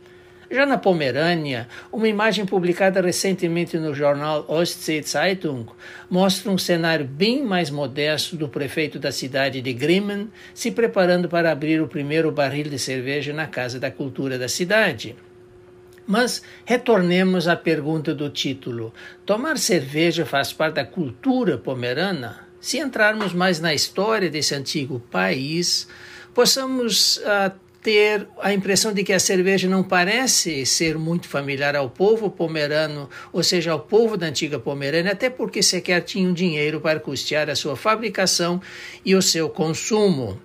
[0.53, 5.65] Já na Pomerânia, uma imagem publicada recentemente no jornal Ostsee Zeitung
[6.07, 11.51] mostra um cenário bem mais modesto do prefeito da cidade de Grimmen se preparando para
[11.51, 15.15] abrir o primeiro barril de cerveja na Casa da Cultura da cidade.
[16.05, 18.93] Mas retornemos à pergunta do título:
[19.25, 22.47] tomar cerveja faz parte da cultura pomerana?
[22.61, 25.87] Se entrarmos mais na história desse antigo país,
[26.31, 31.89] possamos uh, ter a impressão de que a cerveja não parece ser muito familiar ao
[31.89, 36.99] povo pomerano, ou seja, ao povo da antiga Pomerânia, até porque sequer tinham dinheiro para
[36.99, 38.61] custear a sua fabricação
[39.03, 40.41] e o seu consumo.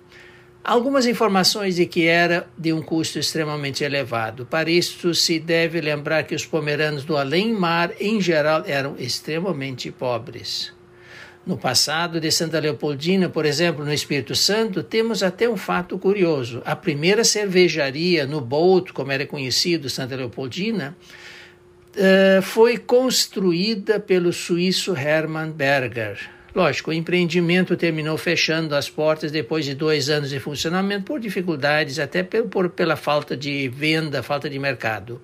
[0.61, 4.45] Algumas informações de que era de um custo extremamente elevado.
[4.45, 10.77] Para isso, se deve lembrar que os pomeranos do além-mar, em geral, eram extremamente pobres.
[11.49, 16.61] No passado de Santa Leopoldina, por exemplo, no Espírito Santo, temos até um fato curioso.
[16.63, 20.95] A primeira cervejaria no Bolt, como era conhecido, Santa Leopoldina,
[21.95, 26.19] uh, foi construída pelo suíço Hermann Berger.
[26.53, 31.97] Lógico, o empreendimento terminou fechando as portas depois de dois anos de funcionamento por dificuldades,
[31.97, 35.19] até pela falta de venda, falta de mercado.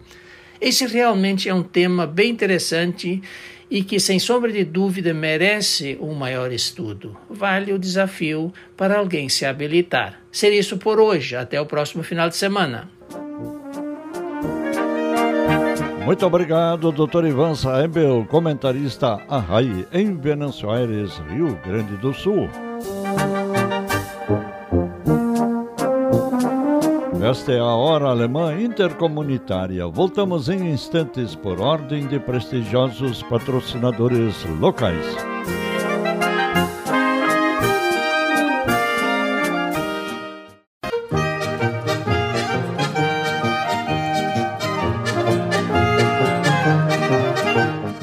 [0.59, 3.21] Esse realmente é um tema bem interessante
[3.75, 7.13] e que, sem sombra de dúvida, merece um maior estudo.
[7.29, 10.21] Vale o desafio para alguém se habilitar.
[10.31, 11.35] Seria isso por hoje.
[11.35, 12.89] Até o próximo final de semana.
[16.05, 17.25] Muito obrigado, Dr.
[17.25, 22.47] Ivan Saebel, comentarista Arrai, em Venâncio Aires, Rio Grande do Sul.
[27.25, 29.87] Esta é a Hora Alemã Intercomunitária.
[29.87, 35.34] Voltamos em instantes por ordem de prestigiosos patrocinadores locais.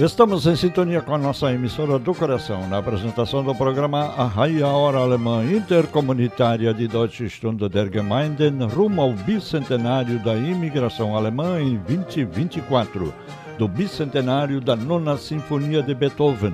[0.05, 4.67] Estamos em sintonia com a nossa emissora do coração, na apresentação do programa A Raia
[4.67, 11.77] Hora Alemã Intercomunitária de Deutsche Stunde der Gemeinden, rumo ao bicentenário da imigração alemã em
[11.77, 13.15] 2024,
[13.57, 16.53] do bicentenário da Nona Sinfonia de Beethoven,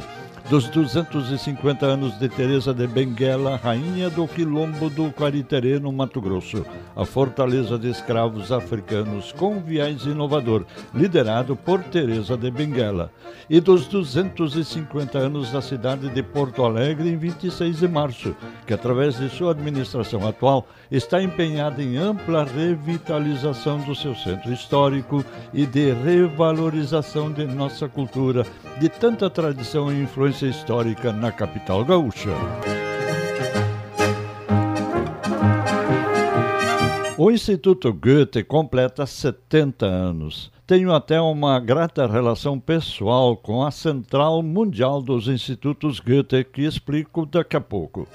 [0.49, 6.65] dos 250 anos de Teresa de Benguela, rainha do quilombo do Quariterê, no Mato Grosso,
[6.97, 13.13] a fortaleza de escravos africanos com viés inovador, liderado por Teresa de Benguela,
[13.51, 18.35] e dos 250 anos da cidade de Porto Alegre, em 26 de março,
[18.67, 25.25] que através de sua administração atual está empenhada em ampla revitalização do seu centro histórico
[25.53, 28.47] e de revalorização de nossa cultura,
[28.81, 32.31] de tanta tradição e influência histórica na capital gaúcha.
[37.21, 40.53] O Instituto Goethe completa 70 anos.
[40.65, 47.27] Tenho até uma grata relação pessoal com a Central Mundial dos Institutos Goethe, que explico
[47.27, 48.07] daqui a pouco.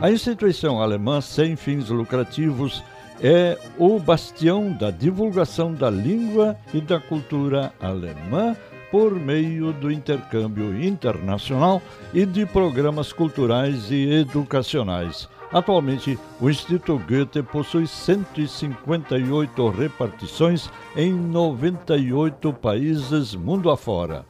[0.00, 2.84] A instituição alemã sem fins lucrativos
[3.20, 8.56] é o bastião da divulgação da língua e da cultura alemã
[8.92, 11.82] por meio do intercâmbio internacional
[12.14, 15.28] e de programas culturais e educacionais.
[15.52, 24.24] Atualmente, o Instituto Goethe possui 158 repartições em 98 países mundo afora.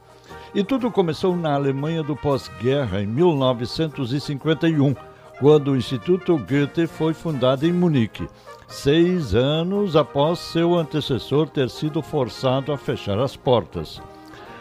[0.55, 4.95] E tudo começou na Alemanha do pós-guerra, em 1951,
[5.39, 8.27] quando o Instituto Goethe foi fundado em Munique,
[8.67, 14.01] seis anos após seu antecessor ter sido forçado a fechar as portas.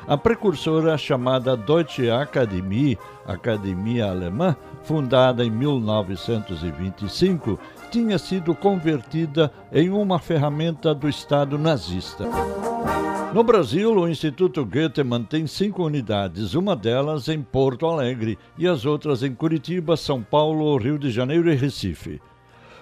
[0.07, 7.59] A precursora chamada Deutsche Akademie, Academia Alemã, fundada em 1925,
[7.91, 12.25] tinha sido convertida em uma ferramenta do Estado nazista.
[13.35, 18.87] No Brasil, o Instituto Goethe mantém cinco unidades, uma delas em Porto Alegre e as
[18.87, 22.23] outras em Curitiba, São Paulo, Rio de Janeiro e Recife.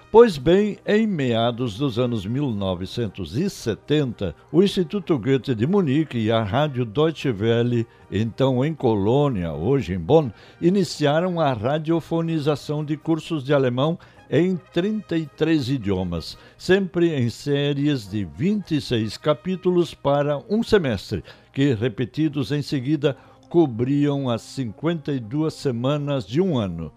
[0.09, 6.85] Pois bem, em meados dos anos 1970, o Instituto Goethe de Munique e a Rádio
[6.85, 10.29] Deutsche Welle, então em Colônia, hoje em Bonn,
[10.61, 13.99] iniciaram a radiofonização de cursos de alemão
[14.29, 21.23] em 33 idiomas, sempre em séries de 26 capítulos para um semestre,
[21.53, 23.15] que, repetidos em seguida,
[23.49, 26.91] cobriam as 52 semanas de um ano.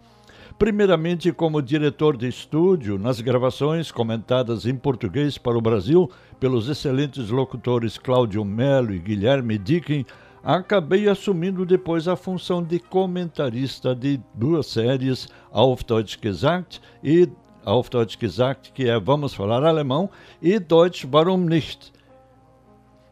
[0.59, 7.31] Primeiramente como diretor de estúdio nas gravações comentadas em português para o Brasil pelos excelentes
[7.31, 10.05] locutores Cláudio Melo e Guilherme Dicken,
[10.43, 17.29] acabei assumindo depois a função de comentarista de duas séries, Auf Deutsch gesagt e
[17.65, 20.09] Auf Deutsch gesagt, que é Vamos Falar Alemão,
[20.41, 21.93] e Deutsch Warum Nicht.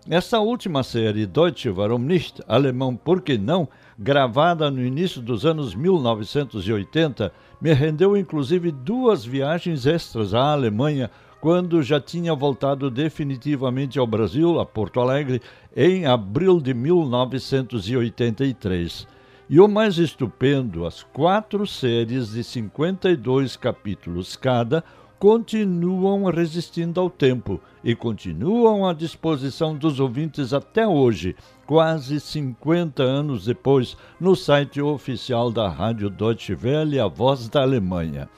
[0.09, 3.69] Essa última série, Deutsch Warum Nicht, Alemão Por que Não,
[3.99, 11.11] gravada no início dos anos 1980, me rendeu inclusive duas viagens extras à Alemanha
[11.41, 15.41] quando já tinha voltado definitivamente ao Brasil, a Porto Alegre,
[15.77, 19.07] em abril de 1983.
[19.51, 24.85] E o mais estupendo, as quatro séries de 52 capítulos cada
[25.19, 31.35] continuam resistindo ao tempo e continuam à disposição dos ouvintes até hoje,
[31.67, 38.29] quase 50 anos depois, no site oficial da Rádio Deutsche Welle, a voz da Alemanha.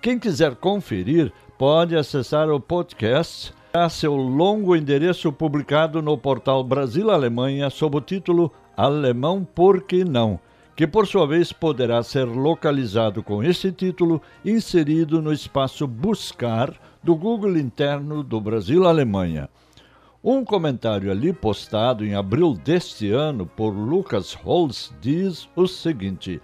[0.00, 1.32] Quem quiser conferir,
[1.66, 8.00] pode acessar o podcast a seu longo endereço publicado no portal Brasil Alemanha sob o
[8.02, 10.38] título Alemão Por que Não?
[10.76, 17.16] que por sua vez poderá ser localizado com esse título inserido no espaço Buscar do
[17.16, 19.48] Google interno do Brasil Alemanha.
[20.22, 26.42] Um comentário ali postado em abril deste ano por Lucas Holz diz o seguinte: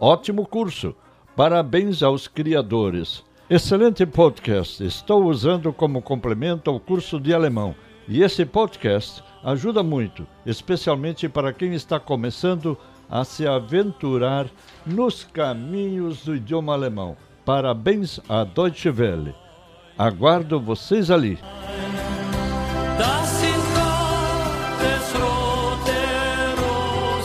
[0.00, 0.92] Ótimo curso,
[1.36, 3.24] parabéns aos criadores.
[3.48, 7.76] Excelente podcast, estou usando como complemento ao curso de alemão
[8.08, 12.76] e esse podcast ajuda muito, especialmente para quem está começando
[13.08, 14.48] a se aventurar
[14.84, 17.16] nos caminhos do idioma alemão.
[17.44, 19.32] Parabéns à Deutsche Welle.
[19.96, 21.38] Aguardo vocês ali.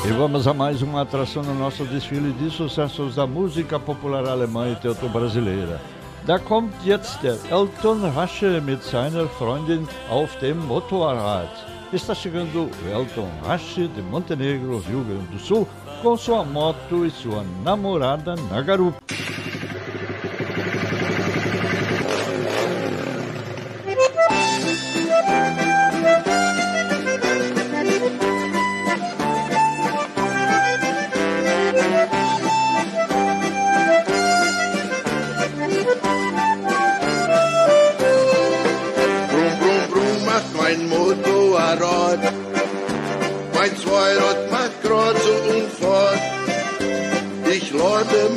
[0.06, 4.70] E vamos a mais uma atração no nosso desfile de sucessos da música popular alemã
[4.70, 5.82] e teuto-brasileira.
[6.28, 11.50] Da kommt jetzt der Elton Rasche mit seiner Freundin auf dem Motorrad.
[11.94, 15.68] está chegando o Elton Rache, de Montenegro, Rio Grande do Sul,
[16.02, 18.98] com sua moto e sua namorada na garupa.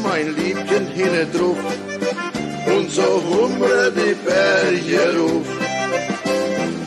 [0.03, 1.59] Mein Liebchen hinne drauf
[2.67, 5.47] und so humre die Berge ruf.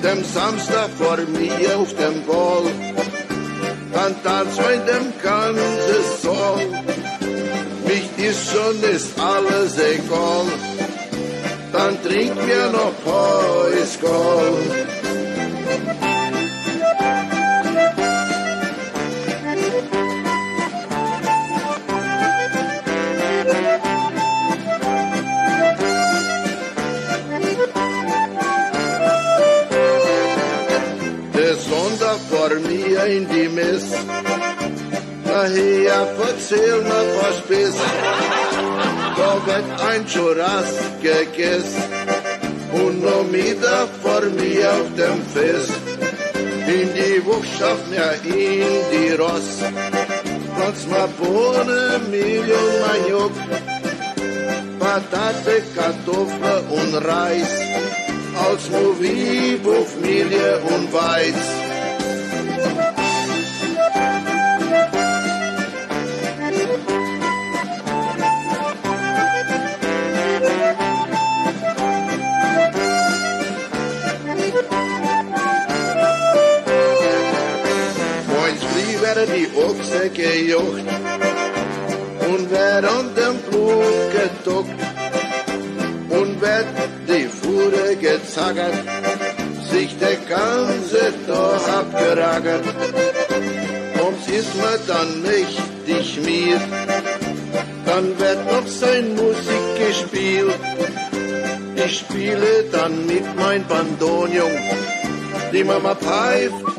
[0.04, 2.66] Dem Samstag vor mir auf dem Ball,
[3.94, 6.68] dann tanzt in dem ganzen Soll.
[7.86, 10.46] Mich ist schon ist alles egal,
[11.74, 14.54] dann trink mir noch Päuskal.
[32.52, 33.96] In die Mist.
[35.26, 36.08] Nachher
[36.48, 37.80] erzähl mir was bist.
[39.18, 40.72] Da wird ein Churras
[41.02, 41.84] gegessen
[42.74, 45.74] und noch wieder vor mir auf dem Fest.
[46.68, 47.22] In die
[47.58, 49.64] schafft mir in die Ross.
[50.58, 53.36] Trotz ma Bohne, und Maniok,
[54.80, 57.54] Patate, Kartoffel und Reis,
[58.44, 61.67] aus Movie, Buffmelie und Weiz.
[79.28, 80.88] Die Ochse gejocht
[82.30, 84.82] und während dem Blut geduckt
[86.10, 86.68] und wird
[87.08, 88.78] die Fuhre gezackert,
[89.72, 92.66] sich der ganze Tag abgeragert.
[94.06, 96.60] Und ist mir dann mächtig mir,
[97.86, 100.60] dann wird noch sein Musik gespielt.
[101.76, 104.52] Ich spiele dann mit mein Bandonium,
[105.54, 106.77] die Mama pfeift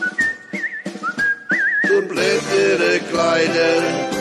[2.68, 4.18] ihre Kleider.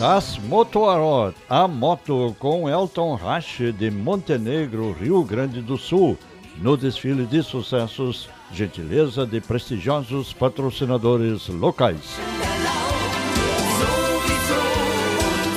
[0.00, 6.16] Das Motorrad, a moto com Elton Rache de Montenegro, Rio Grande do Sul,
[6.58, 12.18] no desfile de sucessos, gentileza de prestigiosos patrocinadores locais.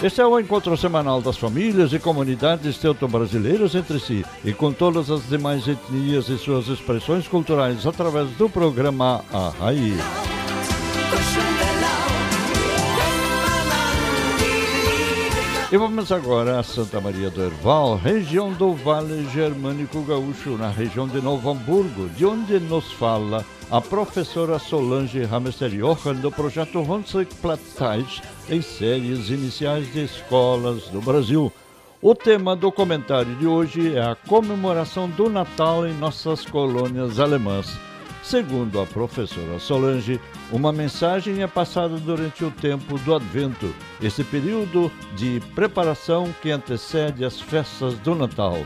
[0.03, 5.09] Este é o encontro semanal das famílias e comunidades teuto-brasileiras entre si e com todas
[5.09, 9.97] as demais etnias e suas expressões culturais através do programa A Raiz.
[15.69, 21.09] E vamos agora a Santa Maria do Herval, região do Vale Germânico Gaúcho, na região
[21.09, 27.35] de Novo Hamburgo, de onde nos fala a professora Solange Hamester Johan do projeto Ronsek
[27.35, 31.51] Platais em séries iniciais de escolas do Brasil.
[32.01, 37.77] O tema do comentário de hoje é a comemoração do Natal em nossas colônias alemãs.
[38.23, 40.17] Segundo a professora Solange,
[40.51, 47.25] uma mensagem é passada durante o tempo do Advento, esse período de preparação que antecede
[47.25, 48.65] as festas do Natal.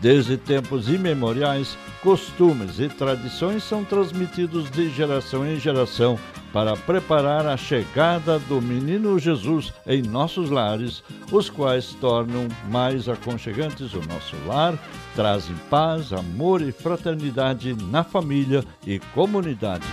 [0.00, 6.18] Desde tempos imemoriais, costumes e tradições são transmitidos de geração em geração
[6.54, 13.92] para preparar a chegada do menino Jesus em nossos lares, os quais tornam mais aconchegantes
[13.92, 14.74] o nosso lar,
[15.14, 19.86] trazem paz, amor e fraternidade na família e comunidade.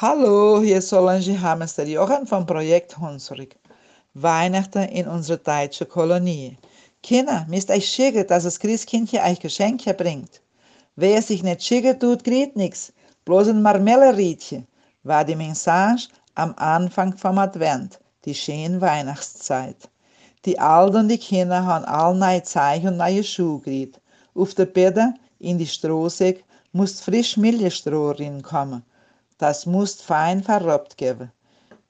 [0.00, 3.56] Hallo, hier ist Solange Hamester Jochen vom Projekt Hunsrück.
[4.14, 6.56] Weihnachten in unsere deutsche Kolonie.
[7.02, 10.40] Kinder, müsst euch schicken, dass das Christkindchen euch Geschenke bringt.
[10.94, 12.92] Wer sich nicht schicken tut, kriegt nix.
[13.24, 14.68] Bloß ein Marmelleriedchen
[15.02, 19.88] war die Message am Anfang vom Advent, die schöne Weihnachtszeit.
[20.44, 24.00] Die Alten und die Kinder haben all neue Zeichen und neue Schuhe gekriegt.
[24.36, 28.84] Auf der Bäder in die Strohsäcke muss frisch Milchstroh kommen.
[29.38, 31.30] Das muss fein verrobt geben.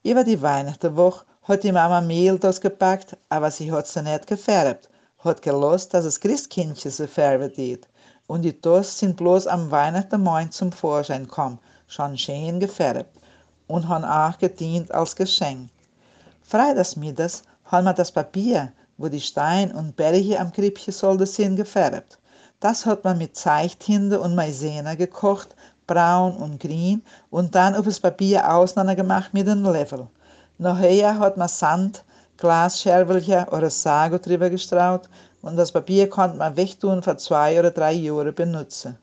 [0.02, 4.90] Über die Weihnachtenwoche hat die Mama Mehl das gepackt, aber sie hat sie nicht gefärbt.
[5.20, 7.88] Hat gelost, dass das Christkindchen sie färben tät.
[8.26, 13.18] Und die Toast sind bloß am Weihnachtenmorgen zum Vorschein gekommen, schon schön gefärbt.
[13.66, 15.70] Und haben auch gedient als Geschenk.
[16.42, 22.18] Freitagsmittags haben wir das Papier, wo die Steine und Berge am Krippchen sollte sind, gefärbt.
[22.60, 25.54] Das hat man mit Zeichtinte und Maizena gekocht,
[25.88, 30.06] braun und grün, und dann auf das Papier auseinander gemacht mit einem Löffel.
[30.58, 32.04] Nachher hat man Sand,
[32.36, 35.08] Glasschervelchen oder Sago drüber gestraut
[35.42, 38.96] und das Papier konnte man wegtun für zwei oder drei Jahre benutzen.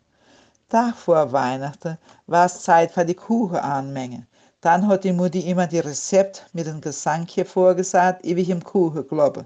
[0.70, 4.26] Tag vor Weihnachten war es Zeit für die Kuchen anmengen.
[4.62, 9.46] Dann hat die Mutti immer die Rezept mit dem Gesang hier vorgesagt, ewig im Kuchenglobe.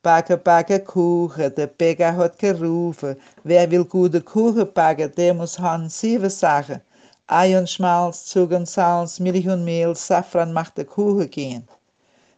[0.00, 3.16] Backe, backe Kuchen, der Bäcker hat gerufen.
[3.42, 6.80] Wer will gute Kuchen backen, der muss haben sieben Sachen.
[7.26, 11.68] Ei und Schmalz, Zug und Salz, Milch und Mehl, Safran macht der Kuchen gehen.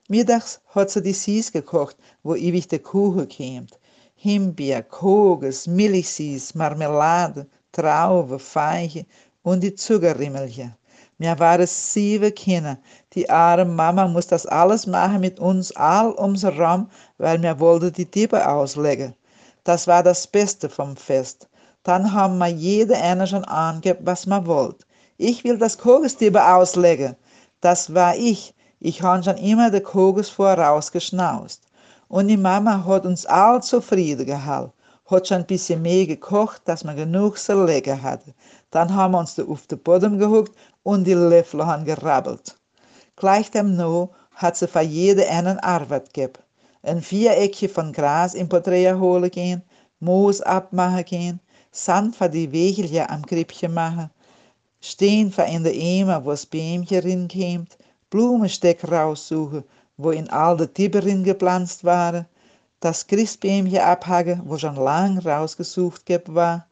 [0.08, 3.78] Mittags hat sie die Sies gekocht, wo ewig der Kuchen kämt.
[4.16, 9.04] Himbeer, Kogels, Milchsies, Marmelade, Trauben, Feiche
[9.42, 10.74] und die Zuckerrimmelchen.
[11.20, 12.78] Mir waren sieben Kinder.
[13.12, 17.92] Die arme Mama muss das alles machen mit uns all ums Raum, weil mir wollte
[17.92, 19.12] die Tippe auslegen.
[19.64, 21.46] Das war das Beste vom Fest.
[21.82, 24.86] Dann haben wir jede einer schon angegeben, was man wollte.
[25.18, 27.14] Ich will das Kogestiebe auslegen.
[27.60, 28.54] Das war ich.
[28.78, 31.60] Ich habe schon immer den Kogels vorausgeschnaust.
[32.08, 34.72] Und die Mama hat uns all zufrieden gehalten.
[35.10, 38.32] hat schon ein bisschen mehr gekocht, dass wir genug zu lecker hatten.
[38.70, 42.56] Dann haben wir uns auf den Boden gehuckt und die Löffel haben gerabbelt.
[43.16, 46.42] Gleich dem noch hat sie für jede einen Arbeit gegeben.
[46.82, 49.62] Ein Viereckchen von Gras im Porträt holen gehen,
[49.98, 51.40] Moos abmachen gehen,
[51.72, 54.10] Sand für die Wegelchen am Krippchen machen,
[54.80, 57.76] stehen für in der Eimer, wo das Bäumchen rinkommt,
[58.08, 59.64] Blumensteck raussuchen,
[59.96, 62.26] wo in all die Tibberin gepflanzt waren,
[62.80, 66.66] das Christbäumchen abhagen, wo schon lang rausgesucht geb war.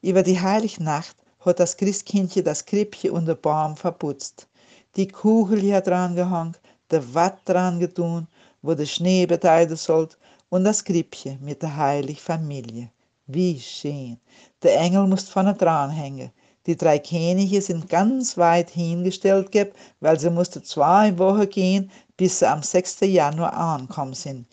[0.00, 4.48] Über die heilige Nacht hat das Christkindchen das Krippchen und den Baum verputzt.
[4.96, 6.56] Die Kugel hat dran gehangen,
[6.90, 8.26] der Watt dran getun,
[8.62, 10.18] wo der Schnee beteiligt sollt,
[10.50, 12.90] und das Krippchen mit der heiligen Familie.
[13.26, 14.18] Wie schön!
[14.62, 16.30] Der Engel muss vorne dran hängen.
[16.66, 22.38] Die drei Könige sind ganz weit hingestellt geb, weil sie musste zwei Wochen gehen, bis
[22.38, 23.00] sie am 6.
[23.00, 24.46] Januar ankommen sind.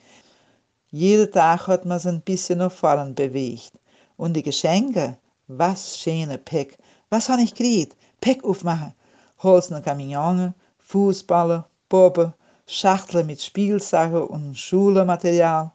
[0.89, 3.73] Jeden Tag hat man sich ein bisschen nach vorn bewegt.
[4.17, 5.17] Und die Geschenke,
[5.47, 6.78] was schöne Päck.
[7.11, 7.95] Was han ich gekriegt?
[8.21, 8.93] Päck aufmachen.
[9.41, 12.35] Holzene Kamione, Fußballer, Bobe,
[12.67, 15.71] Schachteln mit Spielsachen und Schulmaterial.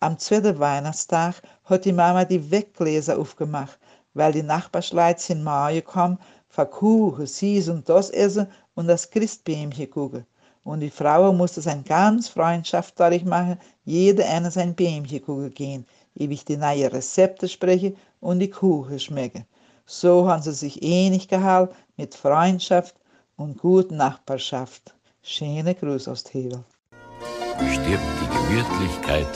[0.00, 3.78] Am zweiten Weihnachtstag hat die Mama die Weggläser aufgemacht,
[4.14, 6.18] weil die Nachbarschleit sind Maje kommen,
[6.48, 10.26] für Kuchen, Sies und das essen und das Christbäumchen gucken.
[10.64, 15.86] Und die Frau musste sein ganz Freundschaft dadurch machen, jede eine sein Bäumchen gucken gehen,
[16.16, 19.46] ewig die neue Rezepte sprechen und die Kuchen schmecken.
[19.94, 22.94] So haben sie sich ähnlich gehalten mit Freundschaft
[23.36, 24.94] und guten Nachbarschaft.
[25.22, 26.64] Schöne Gruß aus Hebel.
[27.58, 29.28] Stirbt die Gemütlichkeit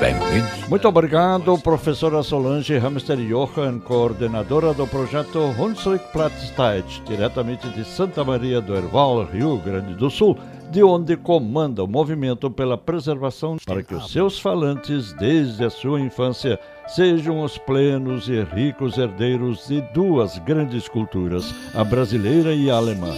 [0.00, 0.68] beim München.
[0.68, 8.60] Muito obrigado, professora Solange Hamster Johan, coordenadora do projeto Hunsrück Platzteit, diretamente de Santa Maria
[8.60, 10.36] do Herval, Rio Grande do Sul,
[10.74, 16.00] de onde comanda o movimento pela preservação para que os seus falantes, desde a sua
[16.00, 16.58] infância,
[16.88, 23.14] sejam os plenos e ricos herdeiros de duas grandes culturas, a brasileira e a alemã.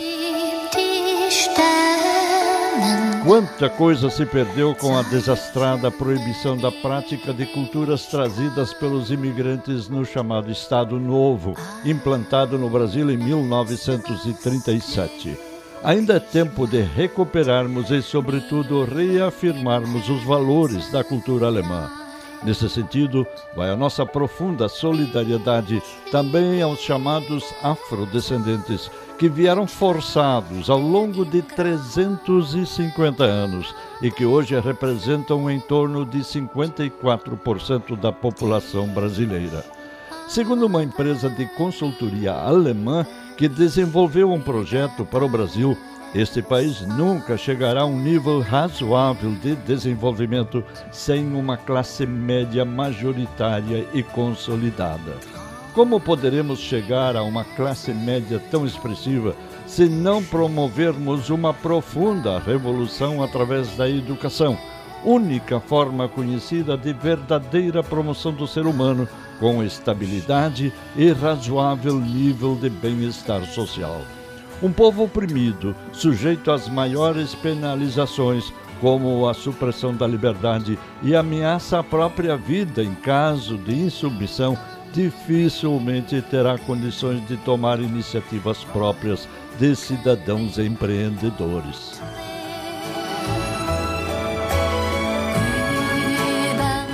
[3.25, 9.89] Quanta coisa se perdeu com a desastrada proibição da prática de culturas trazidas pelos imigrantes
[9.89, 11.55] no chamado Estado Novo,
[11.87, 15.56] implantado no Brasil em 1937.
[15.87, 21.89] Ainda é tempo de recuperarmos e, sobretudo, reafirmarmos os valores da cultura alemã.
[22.43, 23.25] Nesse sentido,
[23.55, 25.81] vai a nossa profunda solidariedade
[26.11, 33.73] também aos chamados afrodescendentes, que vieram forçados ao longo de 350 anos
[34.03, 39.65] e que hoje representam em torno de 54% da população brasileira.
[40.27, 43.07] Segundo uma empresa de consultoria alemã
[43.37, 45.77] que desenvolveu um projeto para o Brasil,
[46.15, 53.87] este país nunca chegará a um nível razoável de desenvolvimento sem uma classe média majoritária
[53.93, 55.15] e consolidada.
[55.75, 63.23] Como poderemos chegar a uma classe média tão expressiva se não promovermos uma profunda revolução
[63.23, 64.57] através da educação,
[65.05, 69.07] única forma conhecida de verdadeira promoção do ser humano
[69.39, 74.01] com estabilidade e razoável nível de bem-estar social?
[74.63, 81.83] Um povo oprimido, sujeito às maiores penalizações, como a supressão da liberdade e ameaça à
[81.83, 84.57] própria vida em caso de insubmissão,
[84.93, 89.29] dificilmente terá condições de tomar iniciativas próprias
[89.59, 92.01] de cidadãos empreendedores.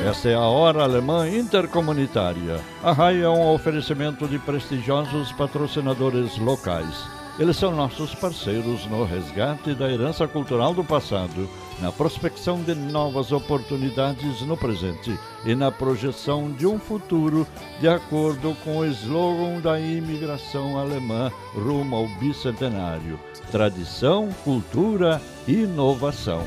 [0.05, 2.61] Esta é a Hora Alemã Intercomunitária.
[2.83, 7.07] A RAI é um oferecimento de prestigiosos patrocinadores locais.
[7.39, 11.49] Eles são nossos parceiros no resgate da herança cultural do passado,
[11.81, 17.47] na prospecção de novas oportunidades no presente e na projeção de um futuro
[17.81, 23.21] de acordo com o slogan da imigração alemã rumo ao bicentenário:
[23.53, 26.43] tradição, cultura inovação.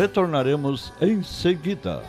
[0.00, 2.02] Retornaremos em seguida.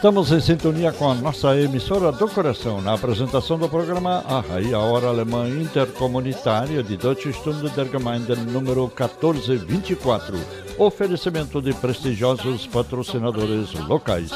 [0.00, 4.80] Estamos em sintonia com a nossa emissora do coração na apresentação do programa Arraia, a
[4.80, 10.38] hora alemã intercomunitária de Deutsche Stunde der Gemeinde número 1424.
[10.78, 14.30] Oferecimento de prestigiosos patrocinadores locais.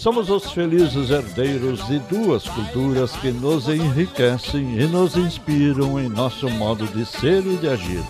[0.00, 6.48] Somos os felizes herdeiros de duas culturas que nos enriquecem e nos inspiram em nosso
[6.48, 8.02] modo de ser e de agir.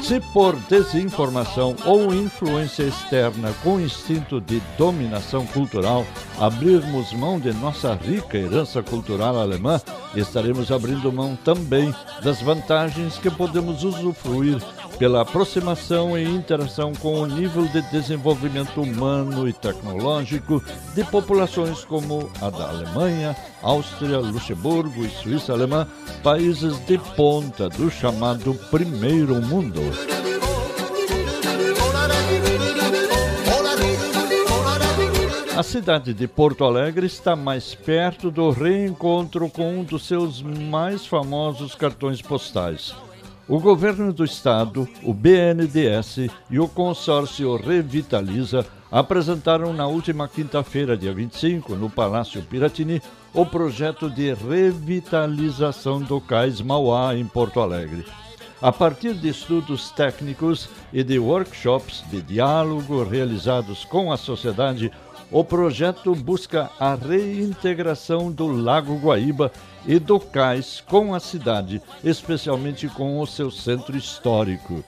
[0.00, 6.06] Se por desinformação ou influência externa com instinto de dominação cultural
[6.38, 9.80] abrirmos mão de nossa rica herança cultural alemã,
[10.14, 11.92] estaremos abrindo mão também
[12.22, 14.62] das vantagens que podemos usufruir
[15.02, 20.62] pela aproximação e interação com o nível de desenvolvimento humano e tecnológico
[20.94, 25.88] de populações como a da Alemanha, Áustria, Luxemburgo e Suíça alemã,
[26.22, 29.80] países de ponta do chamado Primeiro Mundo.
[35.56, 41.04] A cidade de Porto Alegre está mais perto do reencontro com um dos seus mais
[41.04, 42.94] famosos cartões postais,
[43.48, 51.12] o governo do estado, o BNDES e o consórcio Revitaliza apresentaram na última quinta-feira, dia
[51.12, 53.02] 25, no Palácio Piratini,
[53.34, 58.04] o projeto de revitalização do Cais Mauá em Porto Alegre.
[58.60, 64.92] A partir de estudos técnicos e de workshops de diálogo realizados com a sociedade,
[65.32, 69.50] o projeto busca a reintegração do Lago Guaíba
[69.86, 74.84] e do cais com a cidade, especialmente com o seu centro histórico.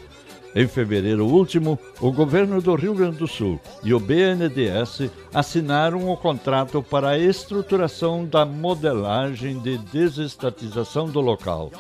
[0.56, 6.18] Em fevereiro último, o governo do Rio Grande do Sul e o BNDES assinaram o
[6.18, 11.72] contrato para a estruturação da modelagem de desestatização do local.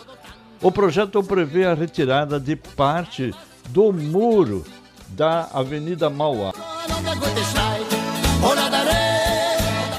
[0.61, 3.33] O projeto prevê a retirada de parte
[3.69, 4.65] do muro
[5.09, 6.53] da Avenida Mauá.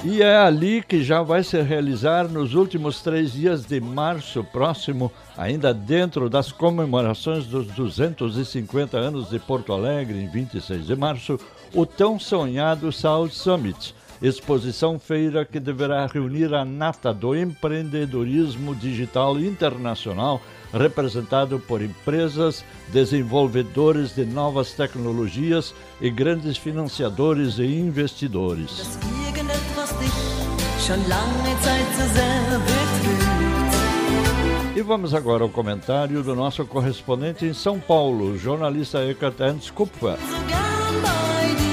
[0.04, 5.12] E é ali que já vai se realizar nos últimos três dias de março próximo,
[5.36, 11.38] ainda dentro das comemorações dos 250 anos de Porto Alegre, em 26 de março,
[11.74, 19.38] o tão sonhado South Summit, exposição feira que deverá reunir a nata do empreendedorismo digital
[19.38, 20.40] internacional,
[20.72, 28.98] representado por empresas, desenvolvedores de novas tecnologias e grandes financiadores e investidores.
[34.74, 40.16] E vamos agora ao comentário do nosso correspondente em São Paulo, jornalista Eckhart Ernst Kupfer.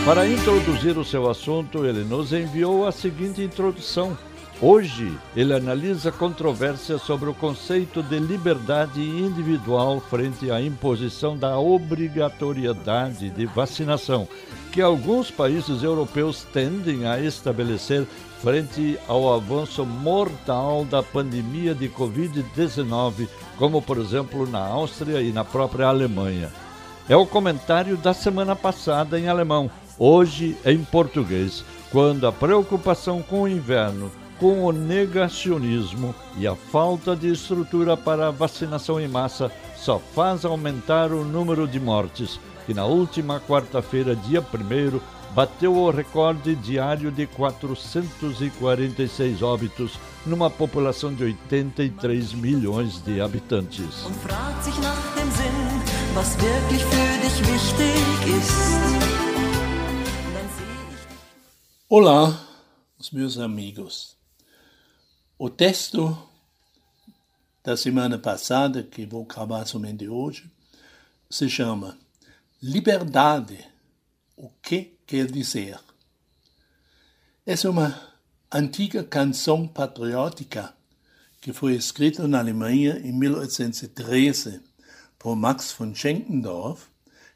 [0.05, 4.15] Para introduzir o seu assunto, ele nos enviou a seguinte introdução.
[4.61, 13.31] Hoje, ele analisa controvérsias sobre o conceito de liberdade individual frente à imposição da obrigatoriedade
[13.31, 14.27] de vacinação,
[14.71, 18.05] que alguns países europeus tendem a estabelecer
[18.43, 23.27] frente ao avanço mortal da pandemia de Covid-19,
[23.57, 26.51] como por exemplo na Áustria e na própria Alemanha.
[27.09, 33.43] É o comentário da semana passada em alemão, hoje em português, quando a preocupação com
[33.43, 39.49] o inverno, com o negacionismo e a falta de estrutura para a vacinação em massa
[39.77, 44.99] só faz aumentar o número de mortes, que na última quarta-feira, dia 1
[45.33, 54.05] bateu o recorde diário de 446 óbitos numa população de 83 milhões de habitantes.
[61.87, 62.43] Olá,
[63.13, 64.17] meus amigos.
[65.37, 66.17] O texto
[67.63, 70.51] da semana passada, que vou acabar somente hoje,
[71.29, 71.95] se chama
[72.59, 73.63] Liberdade.
[74.35, 75.79] O que quer dizer.
[77.45, 78.01] Essa é uma
[78.51, 80.75] antiga canção patriótica
[81.39, 84.59] que foi escrita na Alemanha em 1813
[85.19, 86.87] por Max von Schenkendorf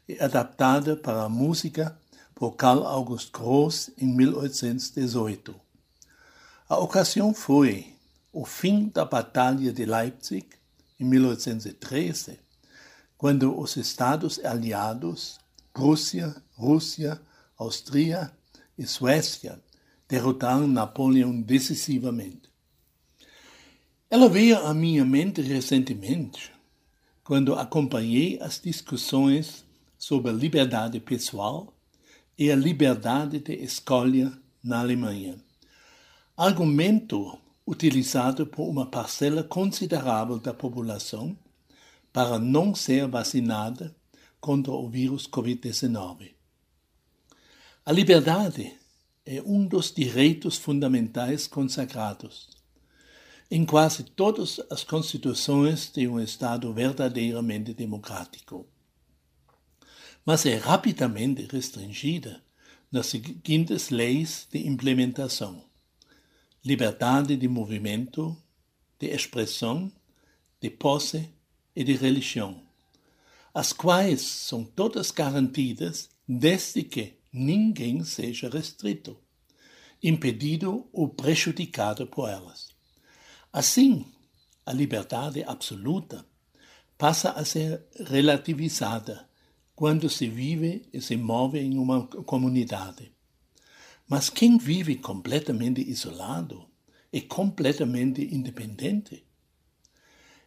[0.08, 1.96] e adaptada para a música
[2.40, 5.54] por Karl August Gross em 1818.
[6.66, 7.94] A ocasião foi
[8.32, 10.46] o fim da Batalha de Leipzig
[10.98, 12.40] em 1813,
[13.18, 15.38] quando os Estados aliados,
[15.74, 17.20] Prússia, Rússia,
[17.58, 18.32] Áustria
[18.78, 19.60] e Suécia
[20.08, 22.48] derrotaram Napoleão decisivamente.
[24.08, 26.50] Ela veio à minha mente recentemente,
[27.22, 29.62] quando acompanhei as discussões
[29.98, 31.74] sobre liberdade pessoal
[32.40, 34.32] e a liberdade de escolha
[34.64, 35.38] na Alemanha.
[36.34, 41.36] Argumento utilizado por uma parcela considerável da população
[42.10, 43.94] para não ser vacinada
[44.40, 46.30] contra o vírus Covid-19.
[47.84, 48.72] A liberdade
[49.26, 52.48] é um dos direitos fundamentais consagrados
[53.50, 58.66] em quase todas as constituições de um Estado verdadeiramente democrático.
[60.30, 62.40] Mas é rapidamente restringida
[62.92, 65.64] nas seguintes leis de implementação:
[66.64, 68.40] liberdade de movimento,
[68.96, 69.90] de expressão,
[70.60, 71.28] de posse
[71.74, 72.62] e de religião,
[73.52, 79.18] as quais são todas garantidas desde que ninguém seja restrito,
[80.00, 82.68] impedido ou prejudicado por elas.
[83.52, 84.06] Assim,
[84.64, 86.24] a liberdade absoluta
[86.96, 89.28] passa a ser relativizada
[89.80, 93.10] quando se vive e se move em uma comunidade.
[94.06, 96.68] Mas quem vive completamente isolado
[97.10, 99.24] e completamente independente?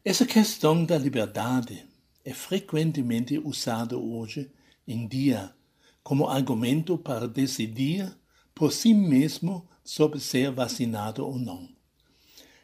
[0.06, 1.84] Essa questão da liberdade
[2.24, 4.52] é frequentemente usada hoje
[4.88, 5.52] em dia
[6.04, 8.16] como argumento para decidir
[8.54, 11.68] por si mesmo sobre ser vacinado ou não.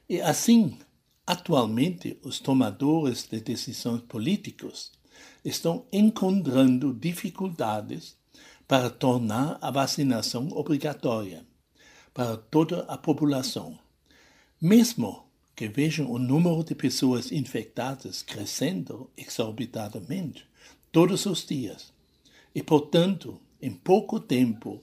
[0.07, 0.77] E assim,
[1.25, 4.98] atualmente, os tomadores de decisões políticos
[5.43, 8.17] estão encontrando dificuldades
[8.67, 11.45] para tornar a vacinação obrigatória
[12.13, 13.77] para toda a população.
[14.61, 15.25] Mesmo
[15.55, 20.45] que vejam o número de pessoas infectadas crescendo exorbitadamente
[20.91, 21.93] todos os dias,
[22.53, 24.81] e, portanto, em pouco tempo,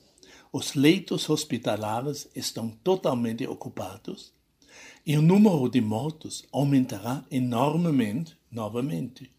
[0.52, 4.32] os leitos hospitalares estão totalmente ocupados
[5.04, 9.35] e o número de mortos aumentará enormemente novamente.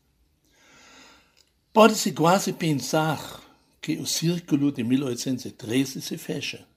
[1.80, 3.40] Pode-se quase pensar
[3.80, 6.68] que o círculo de 1813 se fecha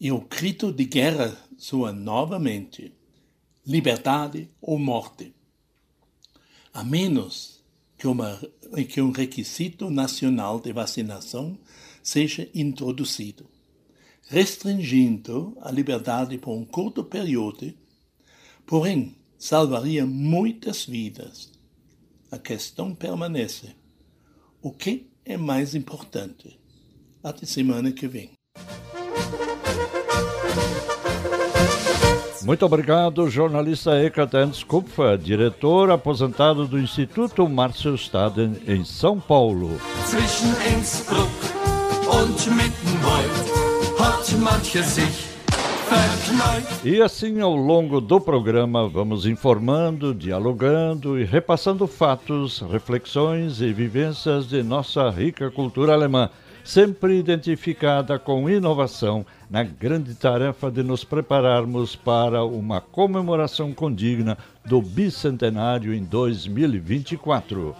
[0.00, 2.92] e o grito de guerra soa novamente:
[3.64, 5.32] liberdade ou morte.
[6.74, 7.62] A menos
[7.96, 8.36] que, uma,
[8.88, 11.56] que um requisito nacional de vacinação
[12.02, 13.48] seja introduzido,
[14.26, 17.72] restringindo a liberdade por um curto período
[18.66, 21.52] porém salvaria muitas vidas.
[22.28, 23.78] A questão permanece.
[24.62, 26.58] O que é mais importante?
[27.22, 28.30] Até semana que vem.
[32.42, 39.78] Muito obrigado, jornalista Ekaterns Kupfer, diretor aposentado do Instituto Márcio Staden, em São Paulo.
[40.06, 41.30] Zwischen Innsbruck
[42.10, 43.30] und Mittenwald
[43.98, 45.29] hat manche sich
[46.84, 54.48] e assim, ao longo do programa, vamos informando, dialogando e repassando fatos, reflexões e vivências
[54.48, 56.30] de nossa rica cultura alemã,
[56.64, 64.80] sempre identificada com inovação na grande tarefa de nos prepararmos para uma comemoração condigna do
[64.80, 67.74] bicentenário em 2024.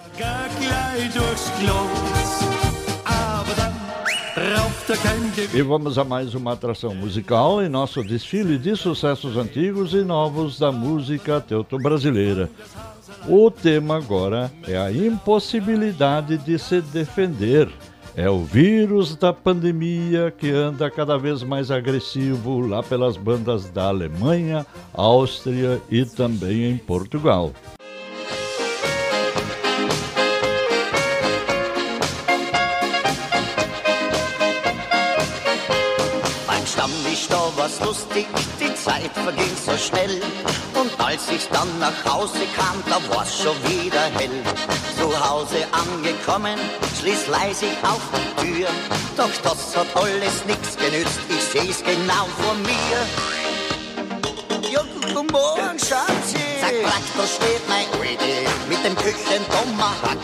[5.53, 10.59] E vamos a mais uma atração musical em nosso desfile de sucessos antigos e novos
[10.59, 12.49] da música teuto-brasileira.
[13.29, 17.69] O tema agora é a impossibilidade de se defender.
[18.17, 23.85] É o vírus da pandemia que anda cada vez mais agressivo lá pelas bandas da
[23.85, 27.53] Alemanha, Áustria e também em Portugal.
[37.81, 38.27] Lustig,
[38.61, 40.23] die Zeit verging so schnell.
[40.75, 44.43] Und als ich dann nach Hause kam, da war's schon wieder hell.
[44.99, 46.59] Zu Hause angekommen,
[47.01, 48.69] schließ leise auf die Tür.
[49.17, 52.99] Doch das hat alles nix genützt, ich seh's genau vor mir.
[54.71, 56.39] Ja, guten Morgen, Schatzi.
[56.61, 60.19] Zack, brack, da steht mein Alte mit dem Küchentomahawk.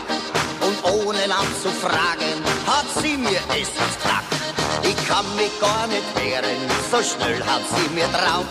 [0.93, 4.33] Ohne lang zu fragen, hat sie mir es gesagt.
[4.83, 6.61] Ich kann mich gar nicht wehren,
[6.91, 8.45] so schnell hat sie mir drauf.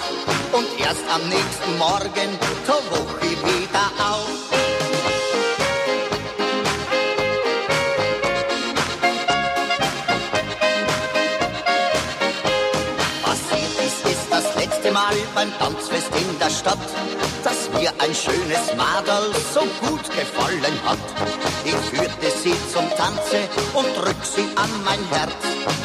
[0.53, 4.36] Und erst am nächsten Morgen, da wuch ich wieder auf.
[15.07, 16.85] Mal beim Tanzfest in der Stadt,
[17.45, 20.99] dass mir ein schönes Madel so gut gefallen hat.
[21.65, 25.31] Ich führte sie zum Tanze und drück sie an mein Herz.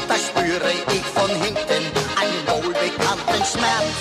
[0.07, 1.84] Da spüre ich von hinten
[2.19, 3.99] einen wohlbekannten Schmerz.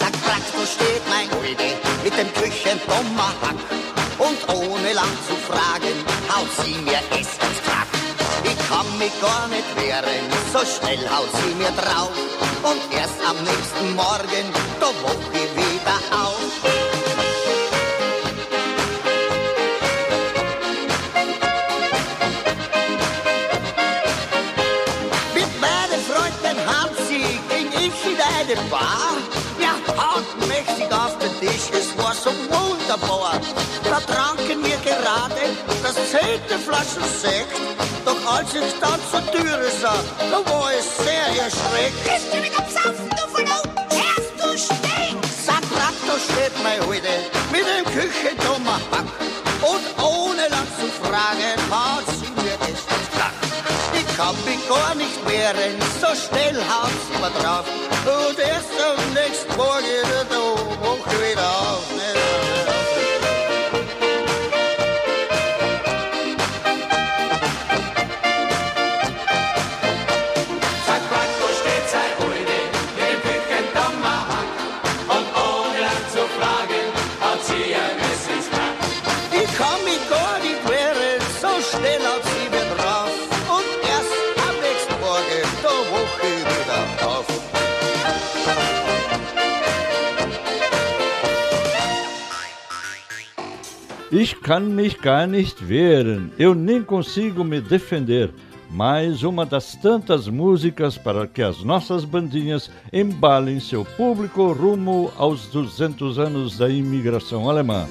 [0.00, 1.70] Zack, zack, so steht mein Ulde
[2.02, 3.60] mit dem Küchentomahawk.
[4.18, 5.94] Und ohne lang zu fragen,
[6.34, 7.59] haut sie mir es ins
[9.00, 12.12] mich gar nicht wehren, so schnell haut sie mir drauf.
[12.62, 14.44] Und erst am nächsten Morgen,
[14.78, 16.52] da wupp ich wieder auf.
[25.34, 29.16] Mit meinem Freund, dem Hansi, ging ich in eine Bar.
[29.58, 33.40] Ja, haut mächtig auf den Tisch, es war so wunderbar.
[33.84, 34.76] Da tranken wir
[36.10, 37.56] zehnte Flaschen Sekt.
[38.04, 42.02] Doch als ich dann zur Türe sah, da war ich sehr erschreckt.
[42.04, 43.68] Bist du mit am Saufen, du Verlaut?
[43.90, 45.46] Erst du stinkst!
[45.46, 47.14] Sag Traktor steht mein heute
[47.52, 49.08] mit dem Küchentomahawk.
[49.62, 53.40] Und ohne lang zu fragen, hat sie mir es gesagt.
[53.92, 57.66] Ich kann mich gar nicht wehren, so schnell haut sie mir drauf.
[58.06, 60.00] Und erst am nächsten Morgen,
[60.30, 60.38] da
[60.82, 62.49] hoch wieder auf.
[94.22, 98.28] Ich kann mich gar nicht wehren, eu nem consigo me defender.
[98.70, 105.46] Mais uma das tantas músicas para que as nossas bandinhas embalem seu público rumo aos
[105.46, 107.86] 200 anos da imigração alemã.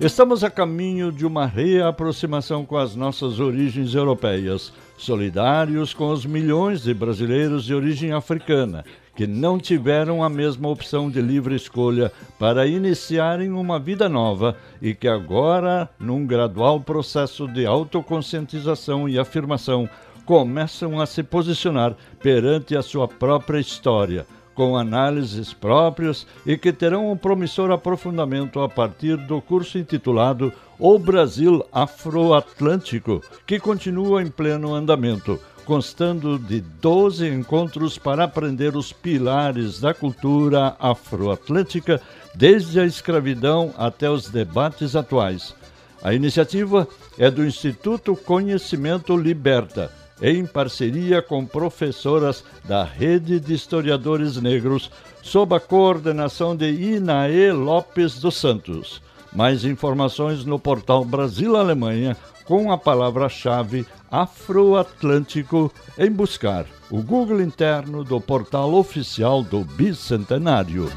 [0.00, 6.82] Estamos a caminho de uma reaproximação com as nossas origens europeias, solidários com os milhões
[6.82, 8.84] de brasileiros de origem africana
[9.18, 14.94] que não tiveram a mesma opção de livre escolha para iniciarem uma vida nova e
[14.94, 19.88] que agora, num gradual processo de autoconscientização e afirmação,
[20.24, 24.24] começam a se posicionar perante a sua própria história
[24.58, 30.98] com análises próprias e que terão um promissor aprofundamento a partir do curso intitulado O
[30.98, 39.78] Brasil Afroatlântico, que continua em pleno andamento, constando de 12 encontros para aprender os pilares
[39.78, 42.02] da cultura afroatlântica,
[42.34, 45.54] desde a escravidão até os debates atuais.
[46.02, 54.36] A iniciativa é do Instituto Conhecimento Liberta em parceria com professoras da Rede de Historiadores
[54.40, 54.90] Negros,
[55.22, 59.02] sob a coordenação de Inaê Lopes dos Santos.
[59.32, 68.02] Mais informações no portal Brasil Alemanha com a palavra-chave Afroatlântico em buscar o Google interno
[68.02, 70.90] do portal oficial do Bicentenário.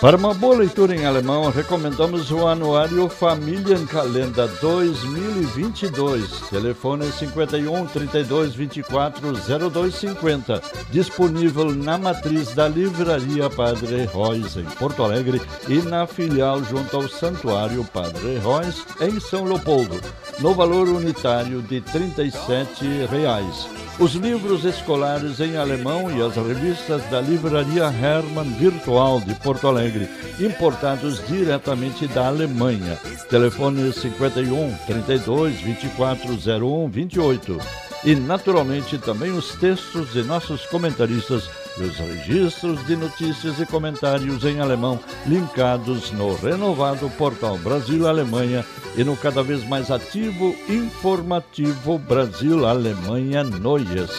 [0.00, 6.40] Para uma boa leitura em alemão, recomendamos o Anuário Familienkalender 2022.
[6.48, 9.32] Telefone 51 32 24
[9.70, 10.62] 0250.
[10.90, 17.06] Disponível na matriz da Livraria Padre Reis, em Porto Alegre, e na filial junto ao
[17.06, 20.00] Santuário Padre Reis, em São Leopoldo,
[20.38, 23.68] no valor unitário de 37 reais.
[24.00, 29.89] Os livros escolares em alemão e as revistas da Livraria Hermann Virtual de Porto Alegre,
[30.38, 32.98] importados diretamente da Alemanha.
[33.28, 37.58] Telefone 51 32 24 01 28.
[38.02, 44.42] E, naturalmente, também os textos de nossos comentaristas e os registros de notícias e comentários
[44.44, 48.64] em alemão linkados no renovado portal Brasil-Alemanha
[48.96, 54.10] e no cada vez mais ativo informativo Brasil-Alemanha Noias.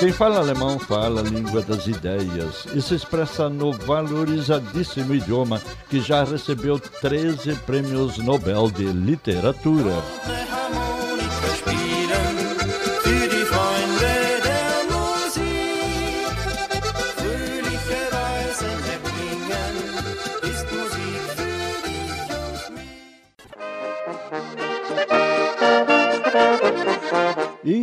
[0.00, 5.60] Quem fala alemão fala a língua das ideias e se expressa no valorizadíssimo idioma
[5.90, 10.02] que já recebeu 13 prêmios Nobel de Literatura.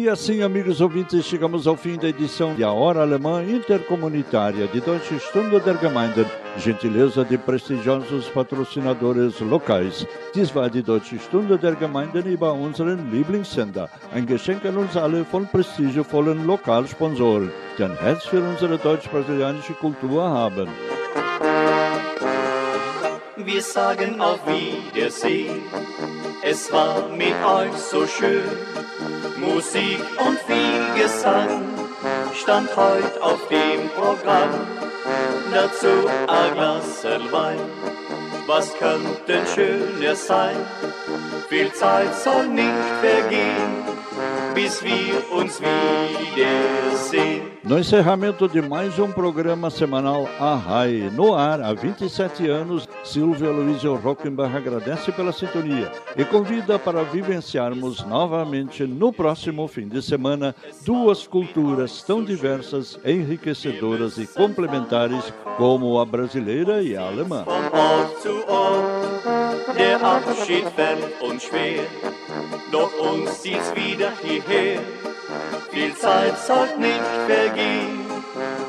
[0.08, 4.80] E assim, amigos ouvintes, chegamos ao fim da edição de A Hora Alemã Intercomunitária de
[4.80, 6.26] Deutsche Stunde der Gemeinden,
[6.58, 10.08] gentileza de prestigiosos patrocinadores locais.
[10.34, 13.90] Dies war die Deutsche Stunde der Gemeinden über unseren Lieblingssender.
[14.14, 20.24] Ein Geschenk an uns alle von prestigevollen Lokalsponsoren, die ein Herz für unsere deutsch-brasilianische Kultur
[20.24, 20.70] haben.
[23.36, 25.64] Wir sagen auf Wiedersehen.
[26.42, 28.77] Es war mit euch so schön.
[29.38, 31.64] Musik und viel Gesang
[32.34, 34.52] stand heut auf dem Programm.
[35.54, 37.60] Dazu ein Glas Wein.
[38.48, 40.58] Was könnte schöner sein?
[41.50, 43.88] Viel Zeit soll nicht vergehen.
[44.58, 47.57] bis wir uns wiedersehen.
[47.68, 53.94] No encerramento de mais um programa semanal Arrai, no ar há 27 anos, Silvia Luizio
[53.96, 61.28] Rockenbach agradece pela sintonia e convida para vivenciarmos novamente no próximo fim de semana duas
[61.28, 67.44] culturas tão diversas, enriquecedoras e complementares como a brasileira e a alemã.
[69.76, 70.64] Der Abschied
[71.40, 71.86] schwer,
[72.72, 75.07] doch uns zieht's wieder hierher.
[75.72, 78.00] Viel Zeit soll nicht vergehen,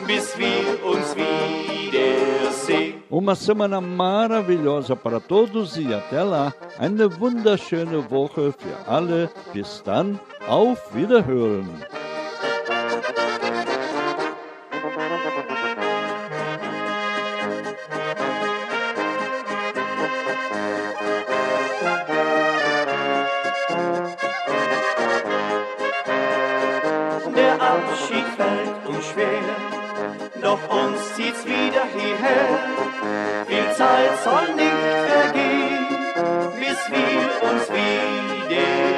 [0.07, 3.03] bis wir uns wiedersehen.
[3.11, 6.53] Uma semana maravilhosa para todos e até lá.
[6.79, 9.31] Eine wunderschöne Woche für alle.
[9.53, 11.69] Bis dann, auf Wiederhören.
[29.13, 29.43] Schwer,
[30.43, 32.49] doch uns zieht's wieder hierher.
[33.47, 34.73] Viel Zeit soll nicht
[35.13, 35.87] vergehen,
[36.59, 37.21] bis wir
[37.51, 38.89] uns wiedersehen.